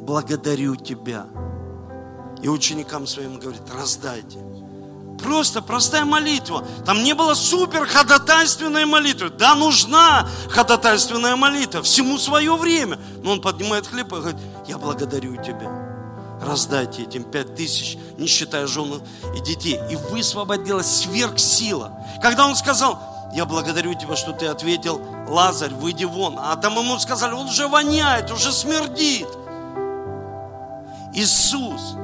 благодарю 0.00 0.76
Тебя. 0.76 1.26
И 2.42 2.48
ученикам 2.48 3.06
своим 3.06 3.38
говорит, 3.38 3.62
раздайте. 3.72 4.38
Просто 5.22 5.62
простая 5.62 6.04
молитва. 6.04 6.64
Там 6.84 7.02
не 7.02 7.14
было 7.14 7.34
супер 7.34 7.86
ходатайственной 7.86 8.84
молитвы. 8.84 9.30
Да, 9.30 9.54
нужна 9.54 10.28
ходатайственная 10.50 11.36
молитва. 11.36 11.82
Всему 11.82 12.18
свое 12.18 12.56
время. 12.56 12.98
Но 13.22 13.32
он 13.32 13.40
поднимает 13.40 13.86
хлеб 13.86 14.08
и 14.08 14.16
говорит, 14.16 14.40
я 14.66 14.78
благодарю 14.78 15.36
тебя. 15.36 15.70
Раздайте 16.44 17.02
этим 17.02 17.22
пять 17.22 17.54
тысяч, 17.54 17.96
не 18.18 18.26
считая 18.26 18.66
жены 18.66 18.96
и 19.36 19.40
детей. 19.40 19.78
И 19.90 19.96
высвободилась 19.96 21.02
сверхсила. 21.02 21.92
Когда 22.20 22.46
он 22.46 22.56
сказал, 22.56 23.00
я 23.32 23.46
благодарю 23.46 23.94
тебя, 23.94 24.16
что 24.16 24.32
ты 24.32 24.46
ответил, 24.46 25.00
Лазарь, 25.28 25.72
выйди 25.72 26.04
вон. 26.04 26.36
А 26.38 26.56
там 26.56 26.76
ему 26.78 26.98
сказали, 26.98 27.32
он 27.32 27.46
уже 27.46 27.68
воняет, 27.68 28.30
уже 28.30 28.52
смердит. 28.52 29.28
Иисус, 31.14 31.94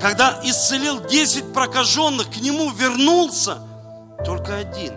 когда 0.00 0.40
исцелил 0.42 1.00
10 1.00 1.52
прокаженных, 1.52 2.30
к 2.30 2.36
нему 2.36 2.70
вернулся 2.70 3.58
только 4.24 4.56
один. 4.56 4.94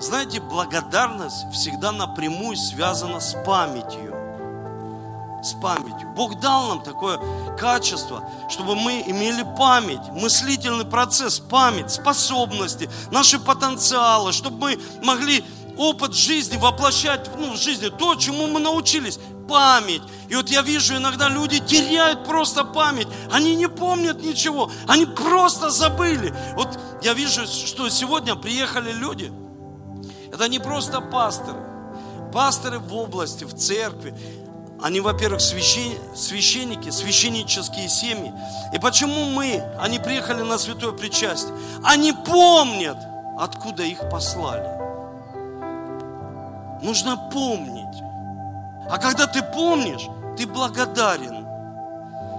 Знаете, 0.00 0.40
благодарность 0.40 1.50
всегда 1.52 1.90
напрямую 1.92 2.56
связана 2.56 3.20
с 3.20 3.34
памятью 3.44 4.18
с 5.42 5.52
памятью. 5.54 6.08
Бог 6.16 6.40
дал 6.40 6.68
нам 6.68 6.82
такое 6.82 7.20
качество, 7.56 8.28
чтобы 8.48 8.74
мы 8.74 9.02
имели 9.06 9.44
память, 9.56 10.00
мыслительный 10.10 10.84
процесс, 10.84 11.38
память, 11.38 11.90
способности, 11.90 12.90
наши 13.10 13.38
потенциалы, 13.38 14.32
чтобы 14.32 14.58
мы 14.58 14.78
могли 15.02 15.44
опыт 15.78 16.14
жизни 16.14 16.56
воплощать 16.56 17.30
ну, 17.38 17.54
в 17.54 17.56
жизни 17.56 17.88
то, 17.88 18.16
чему 18.16 18.48
мы 18.48 18.60
научились. 18.60 19.18
Память. 19.48 20.02
И 20.28 20.34
вот 20.34 20.50
я 20.50 20.60
вижу, 20.60 20.96
иногда 20.96 21.28
люди 21.28 21.58
теряют 21.58 22.26
просто 22.26 22.64
память. 22.64 23.08
Они 23.32 23.54
не 23.54 23.66
помнят 23.66 24.22
ничего. 24.22 24.70
Они 24.86 25.06
просто 25.06 25.70
забыли. 25.70 26.34
Вот 26.54 26.78
я 27.02 27.14
вижу, 27.14 27.46
что 27.46 27.88
сегодня 27.88 28.34
приехали 28.34 28.92
люди. 28.92 29.32
Это 30.30 30.48
не 30.48 30.58
просто 30.58 31.00
пасторы. 31.00 31.58
Пасторы 32.32 32.78
в 32.78 32.94
области, 32.94 33.44
в 33.44 33.54
церкви. 33.54 34.14
Они, 34.82 35.00
во-первых, 35.00 35.40
священ... 35.40 35.94
священники, 36.14 36.90
священнические 36.90 37.88
семьи. 37.88 38.32
И 38.74 38.78
почему 38.78 39.24
мы, 39.24 39.62
они 39.80 39.98
приехали 39.98 40.42
на 40.42 40.58
святое 40.58 40.92
причастие? 40.92 41.54
Они 41.82 42.12
помнят, 42.12 42.98
откуда 43.38 43.82
их 43.82 43.98
послали. 44.10 44.77
Нужно 46.82 47.16
помнить. 47.32 48.02
А 48.90 48.98
когда 48.98 49.26
ты 49.26 49.42
помнишь, 49.42 50.08
ты 50.36 50.46
благодарен. 50.46 51.46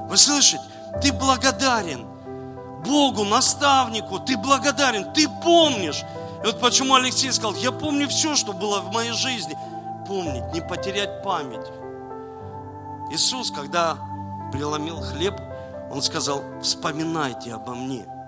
Вы 0.07 0.17
слышите? 0.17 0.61
Ты 1.01 1.13
благодарен 1.13 2.07
Богу, 2.83 3.23
наставнику, 3.25 4.19
ты 4.19 4.37
благодарен, 4.37 5.11
ты 5.13 5.27
помнишь. 5.43 6.03
И 6.41 6.45
вот 6.45 6.59
почему 6.59 6.95
Алексей 6.95 7.31
сказал, 7.31 7.53
я 7.55 7.71
помню 7.71 8.07
все, 8.07 8.35
что 8.35 8.53
было 8.53 8.79
в 8.79 8.91
моей 8.91 9.11
жизни. 9.11 9.57
Помнить, 10.07 10.51
не 10.53 10.61
потерять 10.61 11.21
память. 11.21 11.67
Иисус, 13.11 13.51
когда 13.51 13.97
преломил 14.51 15.01
хлеб, 15.01 15.39
Он 15.91 16.01
сказал, 16.01 16.43
вспоминайте 16.61 17.53
обо 17.53 17.75
мне– 17.75 18.05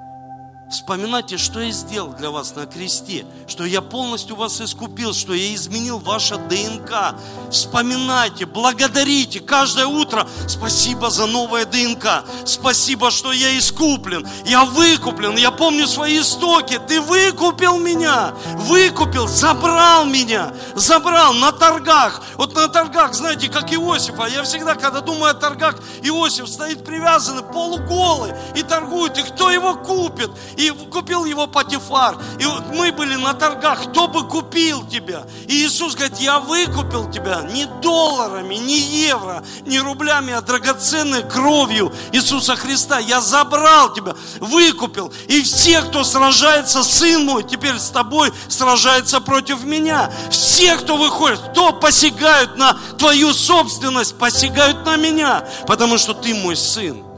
Вспоминайте, 0.71 1.37
что 1.37 1.59
я 1.59 1.69
сделал 1.71 2.13
для 2.13 2.31
вас 2.31 2.55
на 2.55 2.65
кресте, 2.65 3.25
что 3.45 3.65
я 3.65 3.81
полностью 3.81 4.37
вас 4.37 4.61
искупил, 4.61 5.13
что 5.13 5.33
я 5.33 5.53
изменил 5.53 5.99
ваше 5.99 6.37
ДНК. 6.37 7.13
Вспоминайте, 7.51 8.45
благодарите 8.45 9.41
каждое 9.41 9.85
утро. 9.85 10.25
Спасибо 10.47 11.09
за 11.09 11.25
новое 11.25 11.65
ДНК. 11.65 12.23
Спасибо, 12.45 13.11
что 13.11 13.33
я 13.33 13.57
искуплен. 13.57 14.25
Я 14.45 14.63
выкуплен. 14.63 15.35
Я 15.35 15.51
помню 15.51 15.87
свои 15.87 16.21
истоки. 16.21 16.79
Ты 16.87 17.01
выкупил 17.01 17.77
меня. 17.77 18.33
Выкупил, 18.55 19.27
забрал 19.27 20.05
меня. 20.05 20.53
Забрал 20.75 21.33
на 21.33 21.51
торгах. 21.51 22.21
Вот 22.37 22.55
на 22.55 22.69
торгах, 22.69 23.13
знаете, 23.13 23.49
как 23.49 23.73
Иосиф. 23.73 24.17
А 24.21 24.29
я 24.29 24.43
всегда, 24.43 24.75
когда 24.75 25.01
думаю 25.01 25.31
о 25.31 25.33
торгах, 25.33 25.75
Иосиф 26.01 26.47
стоит 26.47 26.85
привязанный, 26.85 27.43
полуголый 27.43 28.31
и 28.55 28.63
торгует. 28.63 29.17
И 29.17 29.23
кто 29.23 29.51
его 29.51 29.75
купит? 29.75 30.31
И 30.61 30.69
купил 30.69 31.25
его 31.25 31.47
Патифар. 31.47 32.17
И 32.39 32.45
вот 32.45 32.67
мы 32.67 32.91
были 32.91 33.15
на 33.15 33.33
торгах, 33.33 33.89
кто 33.89 34.07
бы 34.07 34.27
купил 34.27 34.85
тебя? 34.87 35.23
И 35.47 35.65
Иисус 35.65 35.95
говорит, 35.95 36.19
я 36.19 36.39
выкупил 36.39 37.09
тебя 37.09 37.41
не 37.51 37.65
долларами, 37.81 38.53
не 38.55 38.77
евро, 38.77 39.43
не 39.65 39.79
рублями, 39.79 40.33
а 40.33 40.41
драгоценной 40.41 41.23
кровью 41.23 41.91
Иисуса 42.11 42.55
Христа. 42.55 42.99
Я 42.99 43.21
забрал 43.21 43.91
тебя, 43.91 44.13
выкупил. 44.39 45.11
И 45.27 45.41
все, 45.41 45.81
кто 45.81 46.03
сражается, 46.03 46.83
Сын 46.83 47.25
мой, 47.25 47.43
теперь 47.43 47.79
с 47.79 47.89
тобой 47.89 48.31
сражается 48.47 49.19
против 49.19 49.63
меня. 49.63 50.13
Все, 50.29 50.75
кто 50.75 50.95
выходит, 50.95 51.39
кто 51.39 51.73
посягают 51.73 52.55
на 52.55 52.77
твою 52.99 53.33
собственность, 53.33 54.15
посягают 54.15 54.85
на 54.85 54.95
меня, 54.95 55.43
потому 55.65 55.97
что 55.97 56.13
ты 56.13 56.35
мой 56.35 56.55
Сын. 56.55 57.10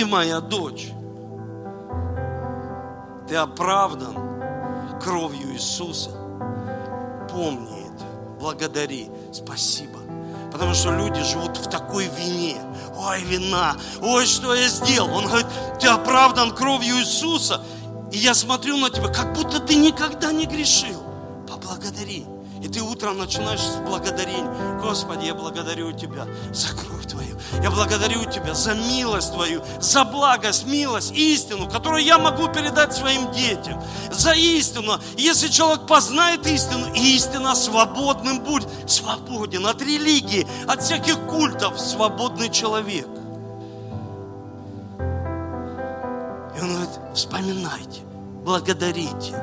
Ты 0.00 0.06
моя 0.06 0.40
дочь. 0.40 0.88
Ты 3.28 3.36
оправдан 3.36 4.16
кровью 4.98 5.52
Иисуса. 5.52 6.10
Помни 7.30 7.82
это, 7.82 8.06
благодари, 8.40 9.10
спасибо. 9.30 9.98
Потому 10.50 10.72
что 10.72 10.96
люди 10.96 11.22
живут 11.22 11.58
в 11.58 11.68
такой 11.68 12.06
вине. 12.06 12.56
Ой, 12.96 13.22
вина, 13.24 13.76
ой, 14.00 14.24
что 14.24 14.54
я 14.54 14.68
сделал. 14.68 15.14
Он 15.14 15.26
говорит, 15.26 15.46
ты 15.78 15.88
оправдан 15.88 16.54
кровью 16.54 16.96
Иисуса. 16.96 17.62
И 18.10 18.16
я 18.16 18.32
смотрю 18.32 18.78
на 18.78 18.88
тебя, 18.88 19.08
как 19.08 19.34
будто 19.34 19.60
ты 19.60 19.74
никогда 19.74 20.32
не 20.32 20.46
грешил. 20.46 21.02
Поблагодари. 21.46 22.24
И 22.62 22.68
ты 22.68 22.82
утром 22.82 23.16
начинаешь 23.16 23.60
с 23.60 23.76
благодарения. 23.76 24.78
Господи, 24.82 25.24
я 25.24 25.34
благодарю 25.34 25.92
Тебя 25.92 26.26
за 26.52 26.68
кровь 26.68 27.06
Твою. 27.06 27.38
Я 27.62 27.70
благодарю 27.70 28.24
Тебя 28.30 28.52
за 28.54 28.74
милость 28.74 29.32
Твою, 29.32 29.62
за 29.80 30.04
благость, 30.04 30.66
милость, 30.66 31.12
истину, 31.12 31.68
которую 31.70 32.04
я 32.04 32.18
могу 32.18 32.48
передать 32.48 32.94
своим 32.94 33.32
детям. 33.32 33.82
За 34.10 34.32
истину. 34.32 34.98
Если 35.16 35.48
человек 35.48 35.86
познает 35.86 36.46
истину, 36.46 36.92
истина 36.94 37.54
свободным 37.54 38.40
будет. 38.40 38.68
Свободен 38.86 39.66
от 39.66 39.80
религии, 39.80 40.46
от 40.68 40.82
всяких 40.82 41.18
культов. 41.28 41.80
Свободный 41.80 42.50
человек. 42.50 43.06
И 46.56 46.62
он 46.62 46.74
говорит, 46.74 46.90
вспоминайте, 47.14 48.02
благодарите, 48.44 49.34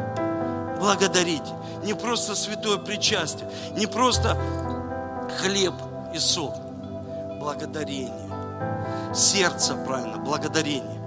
благодарите 0.80 1.58
не 1.84 1.94
просто 1.94 2.36
святое 2.36 2.78
причастие, 2.78 3.50
не 3.76 3.88
просто 3.88 4.38
хлеб 5.40 5.74
и 6.14 6.20
сок. 6.20 6.56
Благодарение. 7.40 8.14
Сердце 9.14 9.76
правильно, 9.76 10.18
благодарение. 10.18 11.00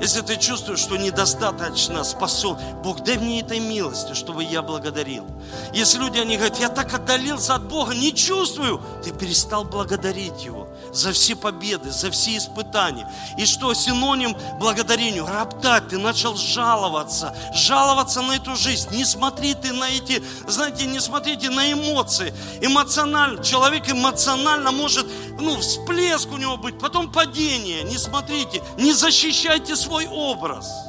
Если 0.00 0.20
ты 0.20 0.36
чувствуешь, 0.36 0.80
что 0.80 0.96
недостаточно 0.96 2.04
спасен, 2.04 2.56
Бог, 2.82 3.00
дай 3.04 3.16
мне 3.16 3.40
этой 3.40 3.60
милости, 3.60 4.14
чтобы 4.14 4.44
я 4.44 4.62
благодарил. 4.62 5.26
Если 5.72 5.98
люди, 5.98 6.18
они 6.18 6.36
говорят, 6.36 6.58
я 6.58 6.68
так 6.68 6.92
отдалился 6.92 7.54
от 7.54 7.64
Бога, 7.68 7.94
не 7.94 8.14
чувствую, 8.14 8.80
ты 9.02 9.12
перестал 9.12 9.64
благодарить 9.64 10.44
Его 10.44 10.68
за 10.92 11.12
все 11.12 11.36
победы, 11.36 11.90
за 11.90 12.10
все 12.10 12.36
испытания. 12.36 13.10
И 13.38 13.46
что 13.46 13.72
синоним 13.74 14.36
благодарению? 14.58 15.26
Роптать, 15.26 15.88
ты 15.88 15.98
начал 15.98 16.36
жаловаться, 16.36 17.34
жаловаться 17.54 18.22
на 18.22 18.36
эту 18.36 18.56
жизнь. 18.56 18.88
Не 18.92 19.04
смотри 19.04 19.54
ты 19.54 19.72
на 19.72 19.88
эти, 19.88 20.22
знаете, 20.46 20.86
не 20.86 21.00
смотрите 21.00 21.50
на 21.50 21.72
эмоции. 21.72 22.34
Эмоционально, 22.60 23.42
человек 23.42 23.88
эмоционально 23.90 24.72
может, 24.72 25.06
ну, 25.40 25.58
всплеск 25.58 26.30
у 26.32 26.36
него 26.36 26.56
быть, 26.56 26.78
потом 26.78 27.10
падение. 27.10 27.82
Не 27.84 27.98
смотрите, 27.98 28.62
не 28.76 28.92
защищайте 28.92 29.76
свой 29.84 30.08
образ. 30.08 30.88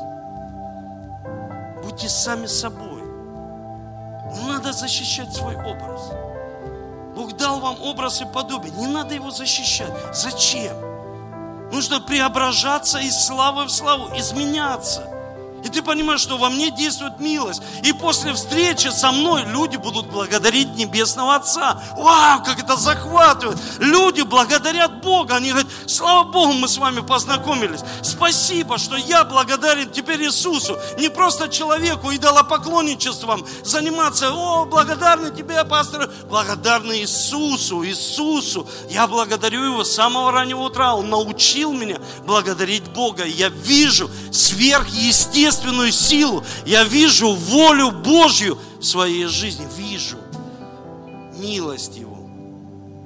Будьте 1.83 2.09
сами 2.09 2.45
собой. 2.45 3.03
Не 4.33 4.47
надо 4.47 4.73
защищать 4.73 5.33
свой 5.33 5.55
образ. 5.55 6.11
Бог 7.15 7.37
дал 7.37 7.59
вам 7.59 7.81
образ 7.81 8.21
и 8.21 8.25
подобие. 8.25 8.71
Не 8.73 8.87
надо 8.87 9.13
его 9.13 9.31
защищать. 9.31 9.93
Зачем? 10.13 10.75
Нужно 11.71 11.99
преображаться 11.99 12.99
из 12.99 13.15
славы 13.25 13.65
в 13.65 13.69
славу, 13.69 14.09
изменяться. 14.17 15.14
И 15.65 15.69
ты 15.69 15.81
понимаешь, 15.81 16.21
что 16.21 16.37
во 16.37 16.51
мне 16.51 16.69
действует 16.69 17.19
милость. 17.19 17.59
И 17.83 17.91
после 17.91 18.33
встречи 18.33 18.89
со 18.89 19.11
мной 19.11 19.45
люди 19.45 19.77
будут 19.77 20.05
благодарить 20.05 20.75
Небесного 20.75 21.33
Отца. 21.33 21.81
Вау, 21.97 22.43
как 22.43 22.59
это 22.59 22.77
захватывает. 22.77 23.57
Люди 23.79 24.21
благодарят 24.21 25.01
Бога. 25.01 25.37
Они 25.37 25.49
говорят, 25.49 25.71
слава 25.87 26.29
Богу, 26.29 26.53
мы 26.53 26.67
с 26.67 26.77
вами 26.77 26.99
познакомились. 26.99 27.79
Спасибо, 28.03 28.77
что 28.77 28.95
я 28.95 29.23
благодарен 29.23 29.89
теперь 29.89 30.21
Иисусу. 30.21 30.77
Не 30.99 31.09
просто 31.09 31.49
человеку, 31.49 32.13
идолопоклонничеством 32.13 33.43
заниматься. 33.63 34.29
О, 34.31 34.65
благодарны 34.65 35.31
тебе, 35.31 35.65
пастор. 35.65 36.11
Благодарны 36.29 36.99
Иисусу, 36.99 37.83
Иисусу. 37.83 38.67
Я 38.87 39.07
благодарю 39.07 39.63
Его 39.63 39.83
с 39.83 39.91
самого 39.91 40.31
раннего 40.31 40.61
утра. 40.61 40.93
Он 40.93 41.09
научил 41.09 41.73
меня 41.73 41.97
благодарить 42.23 42.83
Бога. 42.89 43.25
Я 43.25 43.49
вижу 43.49 44.11
сверхъестественное 44.31 45.54
божественную 45.55 45.91
силу, 45.91 46.43
я 46.65 46.83
вижу 46.83 47.33
волю 47.33 47.91
Божью 47.91 48.57
в 48.79 48.83
своей 48.83 49.25
жизни, 49.25 49.67
вижу 49.77 50.17
милость 51.37 51.95
Его. 51.95 52.17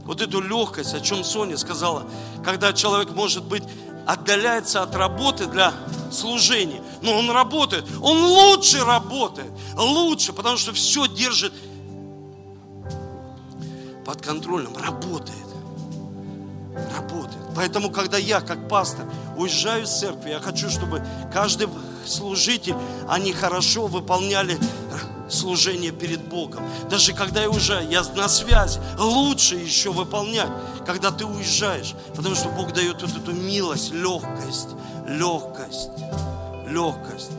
Вот 0.05 0.21
эту 0.21 0.41
легкость, 0.41 0.93
о 0.93 1.01
чем 1.01 1.23
Соня 1.23 1.57
сказала, 1.57 2.05
когда 2.43 2.73
человек, 2.73 3.11
может 3.11 3.43
быть, 3.43 3.63
отдаляется 4.07 4.81
от 4.81 4.95
работы 4.95 5.45
для 5.45 5.73
служения, 6.11 6.81
но 7.01 7.17
он 7.17 7.29
работает, 7.29 7.85
он 8.01 8.17
лучше 8.23 8.83
работает, 8.83 9.51
лучше, 9.75 10.33
потому 10.33 10.57
что 10.57 10.73
все 10.73 11.07
держит 11.07 11.53
под 14.05 14.21
контролем, 14.23 14.75
работает, 14.75 15.37
работает. 16.95 17.43
Поэтому, 17.55 17.89
когда 17.89 18.17
я, 18.17 18.41
как 18.41 18.67
пастор, 18.67 19.05
уезжаю 19.37 19.83
из 19.83 19.97
церкви, 19.97 20.29
я 20.29 20.39
хочу, 20.39 20.69
чтобы 20.69 21.03
каждый 21.33 21.67
служитель, 22.05 22.75
они 23.07 23.33
хорошо 23.33 23.87
выполняли 23.87 24.57
служение 25.29 25.91
перед 25.91 26.21
Богом. 26.27 26.63
Даже 26.89 27.13
когда 27.13 27.41
я 27.41 27.49
уже, 27.49 27.85
я 27.89 28.03
на 28.15 28.27
связи, 28.27 28.79
лучше 28.97 29.55
еще 29.55 29.91
выполнять, 29.91 30.49
когда 30.85 31.11
ты 31.11 31.25
уезжаешь. 31.25 31.93
Потому 32.15 32.35
что 32.35 32.49
Бог 32.49 32.73
дает 32.73 33.01
вот 33.01 33.15
эту 33.15 33.31
милость, 33.33 33.91
легкость, 33.91 34.69
легкость, 35.07 35.89
легкость. 36.67 37.31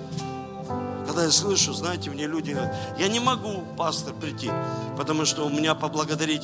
Когда 1.06 1.24
я 1.24 1.30
слышу, 1.30 1.72
знаете, 1.72 2.10
мне 2.10 2.26
люди 2.26 2.52
говорят, 2.52 2.76
я 2.98 3.08
не 3.08 3.18
могу, 3.18 3.64
пастор, 3.76 4.14
прийти, 4.14 4.50
потому 4.96 5.24
что 5.24 5.44
у 5.44 5.48
меня 5.48 5.74
поблагодарить, 5.74 6.42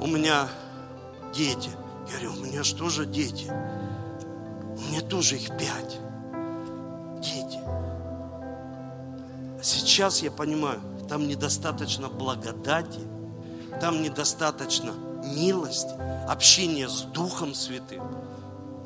у 0.00 0.08
меня 0.08 0.48
дети. 1.32 1.70
Говорю, 2.12 2.32
у 2.32 2.44
меня 2.44 2.62
же 2.62 3.06
дети? 3.06 3.50
У 3.50 4.90
меня 4.90 5.00
тоже 5.00 5.36
их 5.36 5.48
пять. 5.56 5.98
Сейчас 9.62 10.22
я 10.22 10.32
понимаю, 10.32 10.80
там 11.08 11.28
недостаточно 11.28 12.08
благодати, 12.08 12.98
там 13.80 14.02
недостаточно 14.02 14.92
милости, 15.24 15.94
общения 16.28 16.88
с 16.88 17.02
Духом 17.02 17.54
Святым 17.54 18.02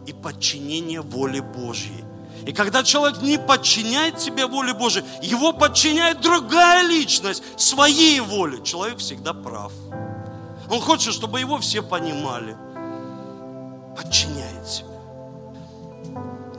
и 0.06 0.12
подчинения 0.12 1.00
воле 1.00 1.40
Божьей. 1.40 2.04
И 2.46 2.52
когда 2.52 2.82
человек 2.82 3.22
не 3.22 3.38
подчиняет 3.38 4.20
себе 4.20 4.46
воле 4.46 4.74
Божьей, 4.74 5.02
его 5.22 5.54
подчиняет 5.54 6.20
другая 6.20 6.86
личность 6.86 7.42
своей 7.56 8.20
воле. 8.20 8.62
Человек 8.62 8.98
всегда 8.98 9.32
прав. 9.32 9.72
Он 10.70 10.80
хочет, 10.80 11.14
чтобы 11.14 11.40
его 11.40 11.58
все 11.58 11.82
понимали. 11.82 12.54
Подчиняет 13.96 14.66
себя. 14.68 14.88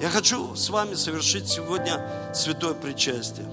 Я 0.01 0.09
хочу 0.09 0.55
с 0.55 0.69
вами 0.69 0.95
совершить 0.95 1.47
сегодня 1.47 2.33
святое 2.33 2.73
причастие. 2.73 3.45